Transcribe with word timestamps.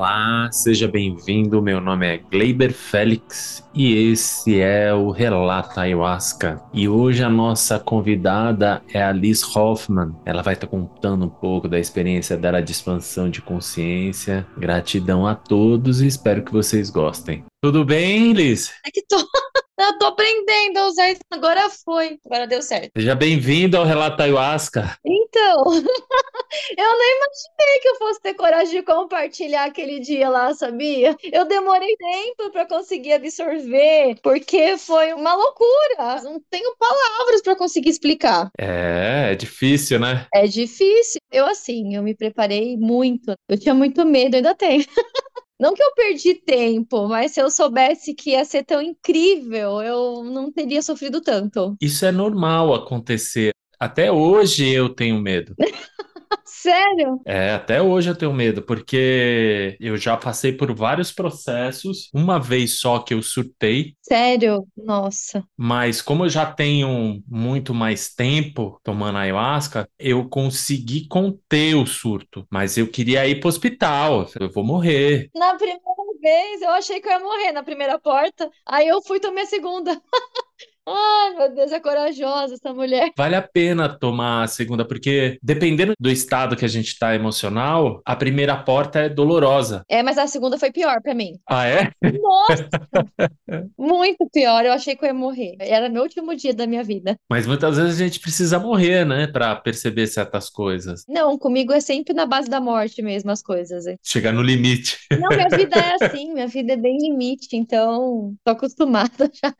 Olá, 0.00 0.48
seja 0.50 0.88
bem-vindo. 0.88 1.60
Meu 1.60 1.78
nome 1.78 2.06
é 2.06 2.16
Gleiber 2.16 2.72
Félix 2.72 3.62
e 3.74 4.10
esse 4.10 4.58
é 4.58 4.94
o 4.94 5.10
Relata 5.10 5.82
Ayahuasca. 5.82 6.58
E 6.72 6.88
hoje 6.88 7.22
a 7.22 7.28
nossa 7.28 7.78
convidada 7.78 8.82
é 8.94 9.02
a 9.02 9.12
Liz 9.12 9.44
Hoffman. 9.54 10.16
Ela 10.24 10.40
vai 10.40 10.54
estar 10.54 10.68
contando 10.68 11.26
um 11.26 11.28
pouco 11.28 11.68
da 11.68 11.78
experiência 11.78 12.34
dela 12.38 12.62
de 12.62 12.72
expansão 12.72 13.28
de 13.28 13.42
consciência. 13.42 14.46
Gratidão 14.56 15.26
a 15.26 15.34
todos 15.34 16.00
e 16.00 16.06
espero 16.06 16.42
que 16.42 16.50
vocês 16.50 16.88
gostem. 16.88 17.44
Tudo 17.62 17.84
bem, 17.84 18.32
Liz? 18.32 18.72
É 18.86 18.90
que 18.90 19.04
tô. 19.06 19.18
Eu 19.80 19.98
tô 19.98 20.06
aprendendo 20.06 20.78
a 20.78 20.88
usar 20.88 21.10
isso. 21.10 21.20
Agora 21.30 21.68
foi. 21.84 22.18
Agora 22.26 22.46
deu 22.46 22.60
certo. 22.60 22.90
Seja 22.94 23.14
bem-vindo 23.14 23.78
ao 23.78 23.84
Relato 23.84 24.22
Ayahuasca. 24.22 24.96
Então, 25.04 25.64
eu 26.76 26.98
nem 26.98 27.16
imaginei 27.16 27.80
que 27.80 27.88
eu 27.88 27.96
fosse 27.96 28.20
ter 28.20 28.34
coragem 28.34 28.80
de 28.80 28.82
compartilhar 28.82 29.64
aquele 29.64 30.00
dia 30.00 30.28
lá, 30.28 30.54
sabia? 30.54 31.16
Eu 31.32 31.44
demorei 31.46 31.96
tempo 31.96 32.50
para 32.50 32.66
conseguir 32.66 33.12
absorver, 33.12 34.16
porque 34.22 34.76
foi 34.76 35.12
uma 35.12 35.34
loucura. 35.34 36.22
Não 36.22 36.40
tenho 36.50 36.74
palavras 36.76 37.42
para 37.42 37.56
conseguir 37.56 37.90
explicar. 37.90 38.50
É, 38.58 39.30
é 39.32 39.34
difícil, 39.34 39.98
né? 39.98 40.26
É 40.34 40.46
difícil. 40.46 41.20
Eu, 41.30 41.46
assim, 41.46 41.94
eu 41.94 42.02
me 42.02 42.14
preparei 42.14 42.76
muito. 42.76 43.34
Eu 43.48 43.58
tinha 43.58 43.74
muito 43.74 44.04
medo, 44.04 44.36
ainda 44.36 44.54
tenho. 44.54 44.84
Não 45.60 45.74
que 45.74 45.82
eu 45.82 45.92
perdi 45.94 46.34
tempo, 46.36 47.06
mas 47.06 47.32
se 47.32 47.42
eu 47.42 47.50
soubesse 47.50 48.14
que 48.14 48.30
ia 48.30 48.46
ser 48.46 48.64
tão 48.64 48.80
incrível, 48.80 49.82
eu 49.82 50.24
não 50.24 50.50
teria 50.50 50.80
sofrido 50.80 51.20
tanto. 51.20 51.76
Isso 51.78 52.06
é 52.06 52.10
normal 52.10 52.72
acontecer. 52.72 53.52
Até 53.78 54.10
hoje 54.10 54.66
eu 54.70 54.88
tenho 54.88 55.20
medo. 55.20 55.54
Sério? 56.44 57.20
É, 57.24 57.52
até 57.52 57.80
hoje 57.80 58.10
eu 58.10 58.16
tenho 58.16 58.32
medo, 58.32 58.62
porque 58.62 59.76
eu 59.80 59.96
já 59.96 60.16
passei 60.16 60.52
por 60.52 60.74
vários 60.74 61.10
processos, 61.12 62.10
uma 62.12 62.38
vez 62.38 62.80
só 62.80 62.98
que 62.98 63.14
eu 63.14 63.22
surtei. 63.22 63.94
Sério? 64.02 64.66
Nossa. 64.76 65.44
Mas 65.56 66.02
como 66.02 66.24
eu 66.24 66.28
já 66.28 66.46
tenho 66.50 67.22
muito 67.26 67.72
mais 67.72 68.12
tempo 68.14 68.80
tomando 68.82 69.18
ayahuasca, 69.18 69.88
eu 69.98 70.28
consegui 70.28 71.06
conter 71.08 71.74
o 71.76 71.86
surto. 71.86 72.46
Mas 72.50 72.76
eu 72.76 72.88
queria 72.90 73.26
ir 73.26 73.40
pro 73.40 73.48
hospital, 73.48 74.26
eu 74.38 74.50
vou 74.50 74.64
morrer. 74.64 75.30
Na 75.34 75.54
primeira 75.54 75.80
vez 76.20 76.62
eu 76.62 76.70
achei 76.70 77.00
que 77.00 77.08
eu 77.08 77.12
ia 77.12 77.20
morrer 77.20 77.52
na 77.52 77.62
primeira 77.62 77.98
porta, 77.98 78.50
aí 78.66 78.88
eu 78.88 79.00
fui 79.02 79.20
tomar 79.20 79.42
a 79.42 79.46
segunda. 79.46 80.00
Ai, 80.88 81.34
meu 81.36 81.54
Deus, 81.54 81.72
é 81.72 81.78
corajosa 81.80 82.54
essa 82.54 82.72
mulher. 82.72 83.10
Vale 83.16 83.36
a 83.36 83.42
pena 83.42 83.88
tomar 83.88 84.42
a 84.44 84.46
segunda, 84.46 84.84
porque 84.84 85.38
dependendo 85.42 85.92
do 85.98 86.10
estado 86.10 86.56
que 86.56 86.64
a 86.64 86.68
gente 86.68 86.98
tá 86.98 87.14
emocional, 87.14 88.00
a 88.04 88.16
primeira 88.16 88.56
porta 88.56 89.00
é 89.00 89.08
dolorosa. 89.08 89.84
É, 89.88 90.02
mas 90.02 90.18
a 90.18 90.26
segunda 90.26 90.58
foi 90.58 90.72
pior 90.72 91.00
pra 91.02 91.14
mim. 91.14 91.38
Ah, 91.48 91.66
é? 91.66 91.90
Nossa! 92.20 92.68
Muito 93.78 94.28
pior. 94.32 94.64
Eu 94.64 94.72
achei 94.72 94.96
que 94.96 95.04
eu 95.04 95.08
ia 95.08 95.14
morrer. 95.14 95.56
Era 95.60 95.88
meu 95.88 96.02
último 96.02 96.34
dia 96.34 96.54
da 96.54 96.66
minha 96.66 96.82
vida. 96.82 97.16
Mas 97.28 97.46
muitas 97.46 97.76
vezes 97.76 98.00
a 98.00 98.04
gente 98.04 98.20
precisa 98.20 98.58
morrer, 98.58 99.04
né, 99.04 99.26
Pra 99.26 99.54
perceber 99.56 100.06
certas 100.06 100.48
coisas. 100.50 101.04
Não, 101.08 101.38
comigo 101.38 101.72
é 101.72 101.80
sempre 101.80 102.14
na 102.14 102.26
base 102.26 102.48
da 102.48 102.60
morte 102.60 103.02
mesmo 103.02 103.30
as 103.30 103.42
coisas. 103.42 103.86
hein? 103.86 103.96
Chegar 104.02 104.32
no 104.32 104.42
limite. 104.42 104.98
Não, 105.12 105.28
minha 105.28 105.48
vida 105.48 105.76
é 105.78 105.94
assim, 106.02 106.32
minha 106.32 106.46
vida 106.46 106.72
é 106.72 106.76
bem 106.76 106.98
limite, 106.98 107.48
então 107.56 108.34
tô 108.44 108.52
acostumada 108.52 109.30
já. 109.32 109.54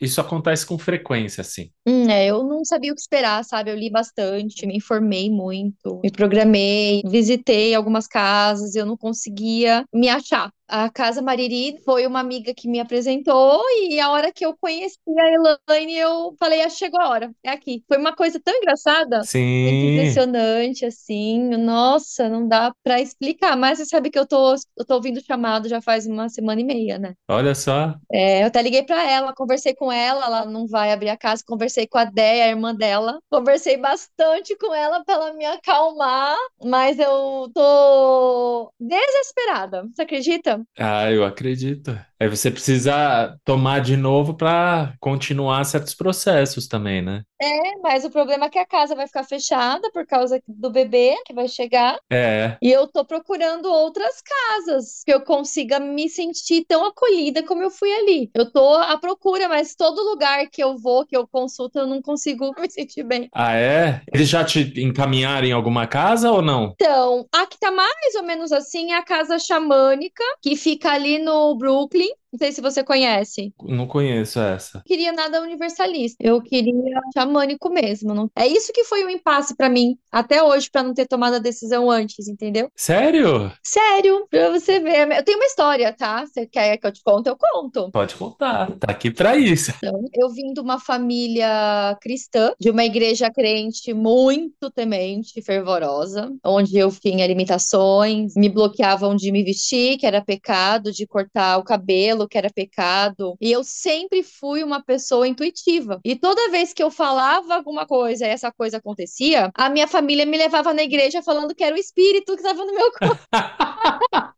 Isso 0.00 0.20
acontece 0.20 0.66
com 0.66 0.78
frequência, 0.78 1.40
assim. 1.40 1.70
Hum, 1.86 2.08
é, 2.08 2.26
eu 2.26 2.42
não 2.42 2.64
sabia 2.64 2.92
o 2.92 2.94
que 2.94 3.00
esperar, 3.00 3.44
sabe? 3.44 3.70
Eu 3.70 3.76
li 3.76 3.90
bastante, 3.90 4.66
me 4.66 4.76
informei 4.76 5.30
muito, 5.30 6.00
me 6.02 6.10
programei, 6.10 7.02
visitei 7.06 7.74
algumas 7.74 8.06
casas, 8.06 8.74
eu 8.74 8.84
não 8.84 8.96
conseguia 8.96 9.84
me 9.92 10.08
achar. 10.08 10.50
A 10.66 10.88
Casa 10.90 11.20
Mariri 11.20 11.78
foi 11.84 12.06
uma 12.06 12.20
amiga 12.20 12.54
que 12.54 12.66
me 12.68 12.80
apresentou 12.80 13.60
e 13.88 14.00
a 14.00 14.10
hora 14.10 14.32
que 14.32 14.44
eu 14.44 14.56
conheci 14.56 14.98
a 15.18 15.56
Elaine, 15.68 15.94
eu 15.96 16.34
falei, 16.38 16.62
ah, 16.62 16.70
chegou 16.70 17.00
a 17.00 17.08
hora, 17.10 17.30
é 17.42 17.50
aqui. 17.50 17.84
Foi 17.86 17.98
uma 17.98 18.14
coisa 18.16 18.40
tão 18.42 18.54
engraçada, 18.56 19.18
muito 19.18 19.28
Sim. 19.28 19.92
impressionante, 19.92 20.86
assim, 20.86 21.40
nossa, 21.56 22.28
não 22.28 22.48
dá 22.48 22.72
pra 22.82 23.00
explicar, 23.00 23.56
mas 23.56 23.78
você 23.78 23.84
sabe 23.86 24.10
que 24.10 24.18
eu 24.18 24.26
tô, 24.26 24.54
eu 24.76 24.84
tô 24.86 24.94
ouvindo 24.94 25.18
o 25.18 25.24
chamado 25.24 25.68
já 25.68 25.82
faz 25.82 26.06
uma 26.06 26.28
semana 26.28 26.60
e 26.60 26.64
meia, 26.64 26.98
né? 26.98 27.14
Olha 27.28 27.54
só. 27.54 27.94
É, 28.10 28.42
eu 28.42 28.46
até 28.46 28.62
liguei 28.62 28.82
pra 28.82 29.08
ela, 29.08 29.34
conversei 29.34 29.74
com 29.74 29.92
ela, 29.92 30.24
ela 30.26 30.44
não 30.46 30.66
vai 30.66 30.92
abrir 30.92 31.10
a 31.10 31.16
casa, 31.16 31.42
conversei 31.46 31.86
com 31.86 31.98
a 31.98 32.04
Déia, 32.04 32.44
a 32.46 32.48
irmã 32.48 32.74
dela, 32.74 33.18
conversei 33.30 33.76
bastante 33.76 34.56
com 34.56 34.74
ela 34.74 35.04
pra 35.04 35.14
ela 35.14 35.32
me 35.34 35.44
acalmar, 35.44 36.36
mas 36.62 36.98
eu 36.98 37.50
tô 37.54 38.72
desesperada, 38.80 39.86
você 39.94 40.02
acredita? 40.02 40.53
Ah, 40.78 41.10
eu 41.10 41.24
acredito. 41.24 41.90
Aí 42.20 42.28
você 42.28 42.50
precisa 42.50 43.36
tomar 43.44 43.80
de 43.80 43.96
novo 43.96 44.34
para 44.34 44.94
continuar 45.00 45.64
certos 45.64 45.94
processos 45.94 46.66
também, 46.68 47.02
né? 47.02 47.22
É, 47.40 47.76
mas 47.82 48.04
o 48.04 48.10
problema 48.10 48.46
é 48.46 48.48
que 48.48 48.58
a 48.58 48.66
casa 48.66 48.94
vai 48.94 49.06
ficar 49.06 49.24
fechada 49.24 49.90
por 49.92 50.06
causa 50.06 50.40
do 50.46 50.70
bebê 50.70 51.14
que 51.26 51.34
vai 51.34 51.48
chegar, 51.48 51.98
É. 52.10 52.56
e 52.62 52.70
eu 52.70 52.86
tô 52.86 53.04
procurando 53.04 53.66
outras 53.70 54.22
casas 54.22 55.02
que 55.04 55.12
eu 55.12 55.20
consiga 55.20 55.78
me 55.78 56.08
sentir 56.08 56.64
tão 56.66 56.86
acolhida 56.86 57.42
como 57.42 57.62
eu 57.62 57.70
fui 57.70 57.92
ali. 57.92 58.30
Eu 58.34 58.50
tô 58.50 58.74
à 58.74 58.96
procura, 58.98 59.48
mas 59.48 59.74
todo 59.74 60.00
lugar 60.02 60.46
que 60.50 60.62
eu 60.62 60.76
vou, 60.78 61.04
que 61.04 61.16
eu 61.16 61.26
consulto, 61.28 61.78
eu 61.78 61.86
não 61.86 62.00
consigo 62.00 62.52
me 62.58 62.70
sentir 62.70 63.02
bem. 63.02 63.28
Ah, 63.34 63.54
é? 63.54 64.00
Eles 64.12 64.28
já 64.28 64.44
te 64.44 64.72
encaminharam 64.82 65.46
em 65.46 65.52
alguma 65.52 65.86
casa 65.86 66.30
ou 66.30 66.40
não? 66.40 66.72
Então, 66.74 67.26
a 67.32 67.46
que 67.46 67.58
tá 67.58 67.70
mais 67.70 68.14
ou 68.16 68.22
menos 68.22 68.52
assim 68.52 68.92
é 68.92 68.96
a 68.96 69.02
Casa 69.04 69.38
Xamânica, 69.38 70.22
que 70.42 70.56
fica 70.56 70.92
ali 70.92 71.18
no 71.18 71.54
Brooklyn. 71.56 72.03
Enfim, 72.04 72.23
Não 72.34 72.38
sei 72.38 72.50
se 72.50 72.60
você 72.60 72.82
conhece. 72.82 73.54
Não 73.62 73.86
conheço 73.86 74.40
essa. 74.40 74.82
Queria 74.84 75.12
nada 75.12 75.40
universalista. 75.40 76.16
Eu 76.18 76.42
queria 76.42 76.74
xamânico 77.16 77.70
mesmo. 77.70 78.12
Não... 78.12 78.28
É 78.34 78.44
isso 78.44 78.72
que 78.72 78.82
foi 78.82 79.04
um 79.04 79.08
impasse 79.08 79.56
pra 79.56 79.68
mim 79.68 79.96
até 80.10 80.42
hoje, 80.42 80.68
pra 80.68 80.82
não 80.82 80.92
ter 80.92 81.06
tomado 81.06 81.34
a 81.34 81.38
decisão 81.38 81.88
antes, 81.88 82.26
entendeu? 82.26 82.68
Sério? 82.74 83.52
Sério, 83.62 84.26
pra 84.28 84.50
você 84.50 84.80
ver. 84.80 85.12
Eu 85.12 85.22
tenho 85.22 85.38
uma 85.38 85.46
história, 85.46 85.92
tá? 85.92 86.26
Você 86.26 86.44
quer 86.44 86.76
que 86.76 86.84
eu 86.84 86.90
te 86.90 87.02
conte? 87.04 87.28
Eu 87.28 87.36
conto. 87.36 87.92
Pode 87.92 88.16
contar. 88.16 88.72
Tá 88.80 88.90
aqui 88.90 89.12
pra 89.12 89.36
isso. 89.36 89.72
Então, 89.76 90.02
eu 90.12 90.28
vim 90.30 90.52
de 90.52 90.60
uma 90.60 90.80
família 90.80 91.96
cristã, 92.02 92.52
de 92.58 92.68
uma 92.68 92.84
igreja 92.84 93.30
crente 93.30 93.94
muito 93.94 94.72
temente, 94.72 95.40
fervorosa, 95.40 96.32
onde 96.44 96.76
eu 96.76 96.90
tinha 96.90 97.28
limitações, 97.28 98.34
me 98.34 98.48
bloqueavam 98.48 99.14
de 99.14 99.30
me 99.30 99.44
vestir, 99.44 99.98
que 99.98 100.06
era 100.06 100.20
pecado, 100.20 100.90
de 100.90 101.06
cortar 101.06 101.58
o 101.58 101.62
cabelo, 101.62 102.23
que 102.28 102.38
era 102.38 102.50
pecado. 102.50 103.36
E 103.40 103.50
eu 103.50 103.62
sempre 103.64 104.22
fui 104.22 104.62
uma 104.62 104.82
pessoa 104.82 105.26
intuitiva. 105.26 106.00
E 106.04 106.16
toda 106.16 106.50
vez 106.50 106.72
que 106.72 106.82
eu 106.82 106.90
falava 106.90 107.54
alguma 107.54 107.86
coisa 107.86 108.26
e 108.26 108.28
essa 108.28 108.50
coisa 108.52 108.78
acontecia, 108.78 109.50
a 109.54 109.68
minha 109.70 109.86
família 109.88 110.26
me 110.26 110.36
levava 110.36 110.72
na 110.74 110.82
igreja 110.82 111.22
falando 111.22 111.54
que 111.54 111.64
era 111.64 111.74
o 111.74 111.78
espírito 111.78 112.34
que 112.34 112.42
estava 112.42 112.64
no 112.64 112.74
meu 112.74 112.92
corpo. 112.98 114.33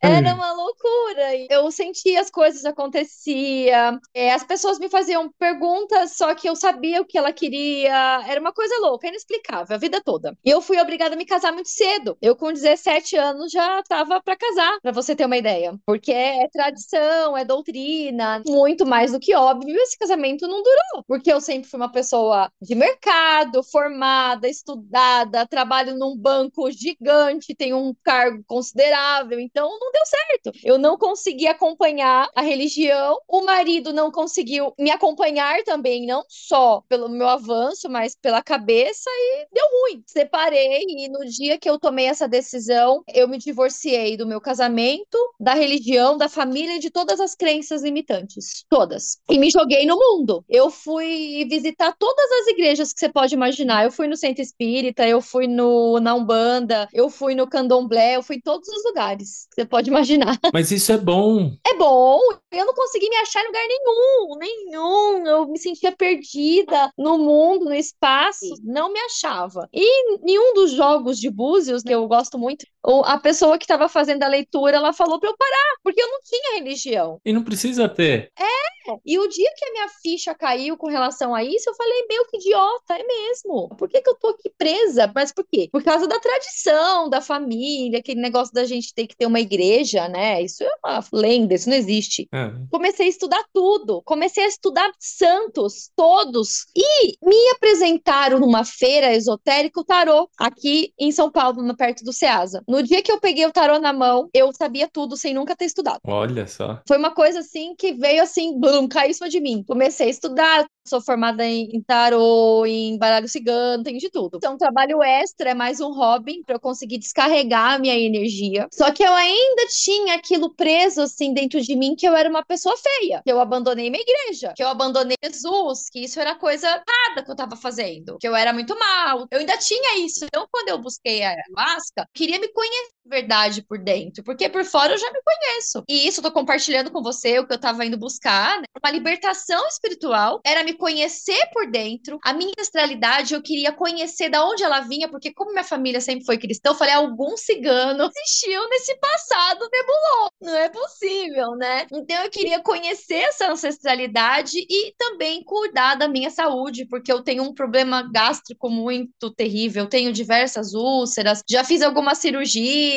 Era 0.00 0.34
uma 0.34 0.52
loucura. 0.52 1.36
Eu 1.48 1.70
sentia 1.70 2.20
as 2.20 2.30
coisas 2.30 2.64
acontecia. 2.64 3.98
É, 4.14 4.32
as 4.32 4.44
pessoas 4.44 4.78
me 4.78 4.88
faziam 4.88 5.30
perguntas, 5.38 6.16
só 6.16 6.34
que 6.34 6.48
eu 6.48 6.56
sabia 6.56 7.00
o 7.00 7.04
que 7.04 7.18
ela 7.18 7.32
queria. 7.32 8.24
Era 8.26 8.40
uma 8.40 8.52
coisa 8.52 8.74
louca, 8.80 9.08
inexplicável, 9.08 9.74
a 9.74 9.78
vida 9.78 10.00
toda. 10.04 10.36
E 10.44 10.50
eu 10.50 10.60
fui 10.60 10.80
obrigada 10.80 11.14
a 11.14 11.18
me 11.18 11.24
casar 11.24 11.52
muito 11.52 11.68
cedo. 11.68 12.16
Eu, 12.20 12.36
com 12.36 12.52
17 12.52 13.16
anos, 13.16 13.52
já 13.52 13.80
estava 13.80 14.20
para 14.22 14.36
casar, 14.36 14.78
para 14.80 14.92
você 14.92 15.14
ter 15.14 15.26
uma 15.26 15.36
ideia. 15.36 15.78
Porque 15.86 16.12
é 16.12 16.48
tradição, 16.48 17.36
é 17.36 17.44
doutrina, 17.44 18.42
muito 18.46 18.86
mais 18.86 19.12
do 19.12 19.20
que 19.20 19.34
óbvio. 19.34 19.76
Esse 19.76 19.98
casamento 19.98 20.46
não 20.46 20.62
durou. 20.62 21.04
Porque 21.06 21.32
eu 21.32 21.40
sempre 21.40 21.68
fui 21.68 21.78
uma 21.78 21.90
pessoa 21.92 22.50
de 22.60 22.74
mercado, 22.74 23.62
formada, 23.62 24.48
estudada, 24.48 25.46
trabalho 25.46 25.96
num 25.96 26.16
banco 26.16 26.70
gigante, 26.70 27.54
tenho 27.54 27.78
um 27.78 27.94
cargo 28.02 28.42
considerável. 28.46 29.40
Então, 29.50 29.68
não 29.80 29.90
deu 29.90 30.06
certo. 30.06 30.52
Eu 30.64 30.78
não 30.78 30.96
consegui 30.96 31.46
acompanhar 31.46 32.28
a 32.34 32.40
religião, 32.40 33.18
o 33.28 33.42
marido 33.42 33.92
não 33.92 34.10
conseguiu 34.10 34.72
me 34.78 34.90
acompanhar 34.90 35.62
também, 35.64 36.06
não 36.06 36.24
só 36.28 36.82
pelo 36.88 37.08
meu 37.08 37.28
avanço, 37.28 37.88
mas 37.88 38.14
pela 38.14 38.42
cabeça 38.42 39.10
e 39.10 39.48
deu 39.52 39.64
ruim. 39.64 40.02
Separei 40.06 40.84
e 40.86 41.08
no 41.08 41.24
dia 41.26 41.58
que 41.58 41.68
eu 41.68 41.78
tomei 41.78 42.06
essa 42.06 42.28
decisão, 42.28 43.02
eu 43.12 43.26
me 43.26 43.38
divorciei 43.38 44.16
do 44.16 44.26
meu 44.26 44.40
casamento, 44.40 45.18
da 45.38 45.54
religião, 45.54 46.16
da 46.16 46.28
família 46.28 46.78
de 46.78 46.90
todas 46.90 47.18
as 47.18 47.34
crenças 47.34 47.82
limitantes, 47.82 48.64
todas. 48.68 49.18
E 49.28 49.38
me 49.38 49.50
joguei 49.50 49.84
no 49.84 49.96
mundo. 49.96 50.44
Eu 50.48 50.70
fui 50.70 51.44
visitar 51.48 51.94
todas 51.98 52.30
as 52.40 52.46
igrejas 52.48 52.92
que 52.92 53.00
você 53.00 53.08
pode 53.08 53.34
imaginar. 53.34 53.84
Eu 53.84 53.90
fui 53.90 54.06
no 54.06 54.16
Centro 54.16 54.42
Espírita, 54.42 55.06
eu 55.08 55.20
fui 55.20 55.48
no 55.48 55.98
na 56.00 56.14
Umbanda, 56.14 56.88
eu 56.92 57.10
fui 57.10 57.34
no 57.34 57.48
Candomblé, 57.48 58.16
eu 58.16 58.22
fui 58.22 58.36
em 58.36 58.40
todos 58.40 58.68
os 58.68 58.84
lugares 58.84 59.39
que 59.48 59.54
você 59.56 59.64
pode 59.64 59.90
imaginar. 59.90 60.38
Mas 60.52 60.70
isso 60.70 60.92
é 60.92 60.98
bom. 60.98 61.52
É 61.66 61.74
bom, 61.76 62.18
eu 62.50 62.66
não 62.66 62.74
consegui 62.74 63.08
me 63.08 63.16
achar 63.16 63.42
em 63.42 63.46
lugar 63.46 63.62
nenhum, 63.66 64.38
nenhum. 64.38 65.26
Eu 65.26 65.46
me 65.48 65.58
sentia 65.58 65.92
perdida 65.92 66.90
no 66.98 67.18
mundo, 67.18 67.66
no 67.66 67.74
espaço, 67.74 68.46
não 68.62 68.92
me 68.92 68.98
achava. 69.00 69.68
E 69.72 70.18
nenhum 70.22 70.54
dos 70.54 70.72
jogos 70.72 71.18
de 71.18 71.30
búzios, 71.30 71.82
que 71.82 71.94
eu 71.94 72.06
gosto 72.06 72.38
muito, 72.38 72.66
a 73.04 73.18
pessoa 73.18 73.58
que 73.58 73.64
estava 73.64 73.88
fazendo 73.88 74.22
a 74.22 74.28
leitura, 74.28 74.76
ela 74.76 74.92
falou 74.92 75.20
para 75.20 75.30
eu 75.30 75.36
parar, 75.36 75.76
porque 75.82 76.00
eu 76.02 76.08
não 76.08 76.20
tinha 76.22 76.58
religião. 76.58 77.20
E 77.24 77.32
não 77.32 77.44
precisa 77.44 77.88
ter. 77.88 78.30
É, 78.38 78.70
e 79.04 79.18
o 79.18 79.28
dia 79.28 79.52
que 79.56 79.64
a 79.64 79.72
minha 79.72 79.88
ficha 80.02 80.34
caiu 80.34 80.76
com 80.76 80.88
relação 80.88 81.34
a 81.34 81.44
isso, 81.44 81.68
eu 81.68 81.74
falei, 81.74 82.06
meu, 82.08 82.26
que 82.26 82.38
idiota, 82.38 82.94
é 82.94 83.04
mesmo. 83.04 83.68
Por 83.76 83.88
que, 83.88 84.00
que 84.00 84.08
eu 84.08 84.14
tô 84.14 84.28
aqui 84.28 84.50
presa? 84.56 85.10
Mas 85.14 85.32
por 85.32 85.44
quê? 85.44 85.68
Por 85.70 85.82
causa 85.82 86.06
da 86.06 86.18
tradição, 86.18 87.08
da 87.08 87.20
família, 87.20 87.98
aquele 87.98 88.20
negócio 88.20 88.52
da 88.52 88.64
gente 88.64 88.94
ter 88.94 89.06
que 89.06 89.16
ter 89.20 89.26
uma 89.26 89.38
igreja, 89.38 90.08
né? 90.08 90.42
Isso 90.42 90.64
é 90.64 90.70
uma 90.82 91.04
lenda, 91.12 91.54
isso 91.54 91.68
não 91.68 91.76
existe. 91.76 92.26
É. 92.32 92.50
Comecei 92.70 93.04
a 93.04 93.10
estudar 93.10 93.44
tudo, 93.52 94.00
comecei 94.02 94.44
a 94.44 94.48
estudar 94.48 94.90
santos, 94.98 95.90
todos, 95.94 96.64
e 96.74 97.18
me 97.22 97.50
apresentaram 97.54 98.40
numa 98.40 98.64
feira 98.64 99.12
esotérica 99.12 99.78
o 99.78 99.84
tarô, 99.84 100.26
aqui 100.38 100.94
em 100.98 101.12
São 101.12 101.30
Paulo, 101.30 101.60
perto 101.76 102.02
do 102.02 102.14
Ceasa. 102.14 102.62
No 102.66 102.82
dia 102.82 103.02
que 103.02 103.12
eu 103.12 103.20
peguei 103.20 103.44
o 103.44 103.52
tarô 103.52 103.78
na 103.78 103.92
mão, 103.92 104.30
eu 104.32 104.50
sabia 104.54 104.88
tudo 104.90 105.16
sem 105.16 105.34
nunca 105.34 105.54
ter 105.54 105.66
estudado. 105.66 106.00
Olha 106.04 106.46
só. 106.46 106.80
Foi 106.88 106.96
uma 106.96 107.10
coisa 107.10 107.40
assim 107.40 107.74
que 107.76 107.92
veio 107.92 108.22
assim, 108.22 108.58
blum, 108.58 108.88
caiu 108.88 109.10
em 109.10 109.14
cima 109.14 109.28
de 109.28 109.40
mim. 109.40 109.62
Comecei 109.66 110.06
a 110.06 110.10
estudar, 110.10 110.66
Sou 110.90 111.00
formada 111.00 111.46
em, 111.46 111.80
tarô, 111.86 112.64
em 112.66 112.98
baralho 112.98 113.28
cigano, 113.28 113.84
tenho 113.84 113.98
de 113.98 114.10
tudo. 114.10 114.38
Então, 114.38 114.54
um 114.54 114.58
trabalho 114.58 115.00
extra, 115.02 115.50
é 115.50 115.54
mais 115.54 115.80
um 115.80 115.92
hobby 115.92 116.42
para 116.44 116.56
eu 116.56 116.60
conseguir 116.60 116.98
descarregar 116.98 117.74
a 117.74 117.78
minha 117.78 117.96
energia. 117.96 118.66
Só 118.72 118.90
que 118.90 119.04
eu 119.10 119.14
ainda 119.16 119.66
tinha 119.68 120.14
aquilo 120.14 120.54
preso 120.54 121.02
assim 121.02 121.34
dentro 121.34 121.60
de 121.60 121.74
mim 121.76 121.94
que 121.96 122.06
eu 122.06 122.14
era 122.14 122.28
uma 122.28 122.44
pessoa 122.44 122.76
feia, 122.76 123.20
que 123.24 123.30
eu 123.32 123.40
abandonei 123.40 123.90
minha 123.90 124.02
igreja, 124.02 124.52
que 124.56 124.62
eu 124.62 124.68
abandonei 124.68 125.16
Jesus, 125.22 125.88
que 125.90 126.00
isso 126.00 126.20
era 126.20 126.34
coisa 126.36 126.66
errada 126.68 127.24
que 127.24 127.30
eu 127.30 127.36
tava 127.36 127.56
fazendo, 127.56 128.16
que 128.18 128.28
eu 128.28 128.34
era 128.36 128.52
muito 128.52 128.78
mal. 128.78 129.26
Eu 129.30 129.40
ainda 129.40 129.56
tinha 129.58 129.98
isso. 129.98 130.24
Então, 130.24 130.46
quando 130.50 130.68
eu 130.68 130.78
busquei 130.78 131.22
a 131.22 131.30
ayahuasca, 131.30 132.06
queria 132.14 132.38
me 132.38 132.48
conhecer 132.52 132.99
verdade 133.04 133.62
por 133.62 133.78
dentro, 133.78 134.22
porque 134.22 134.48
por 134.48 134.64
fora 134.64 134.94
eu 134.94 134.98
já 134.98 135.10
me 135.10 135.20
conheço. 135.22 135.82
E 135.88 136.06
isso 136.06 136.20
eu 136.20 136.24
tô 136.24 136.32
compartilhando 136.32 136.90
com 136.90 137.02
você 137.02 137.38
o 137.38 137.46
que 137.46 137.52
eu 137.52 137.60
tava 137.60 137.84
indo 137.84 137.98
buscar, 137.98 138.58
né? 138.58 138.64
Uma 138.82 138.92
libertação 138.92 139.66
espiritual 139.68 140.40
era 140.44 140.62
me 140.64 140.74
conhecer 140.74 141.48
por 141.52 141.70
dentro, 141.70 142.18
a 142.24 142.32
minha 142.32 142.52
ancestralidade, 142.58 143.34
eu 143.34 143.42
queria 143.42 143.72
conhecer 143.72 144.28
da 144.28 144.44
onde 144.44 144.62
ela 144.62 144.80
vinha, 144.80 145.08
porque 145.08 145.32
como 145.32 145.52
minha 145.52 145.64
família 145.64 146.00
sempre 146.00 146.24
foi 146.24 146.38
cristã, 146.38 146.70
eu 146.70 146.74
falei, 146.74 146.94
algum 146.94 147.36
cigano 147.36 148.08
existiu 148.16 148.68
nesse 148.68 148.96
passado 148.98 149.68
nebuloso. 149.70 150.30
Não 150.40 150.56
é 150.56 150.68
possível, 150.68 151.50
né? 151.56 151.86
Então 151.92 152.24
eu 152.24 152.30
queria 152.30 152.60
conhecer 152.60 153.14
essa 153.14 153.50
ancestralidade 153.50 154.58
e 154.58 154.94
também 154.96 155.42
cuidar 155.44 155.96
da 155.96 156.08
minha 156.08 156.30
saúde, 156.30 156.86
porque 156.86 157.12
eu 157.12 157.22
tenho 157.22 157.42
um 157.42 157.54
problema 157.54 158.02
gástrico 158.02 158.68
muito 158.70 159.30
terrível, 159.34 159.86
tenho 159.86 160.12
diversas 160.12 160.74
úlceras, 160.74 161.42
já 161.48 161.64
fiz 161.64 161.82
algumas 161.82 162.18
cirurgias, 162.18 162.89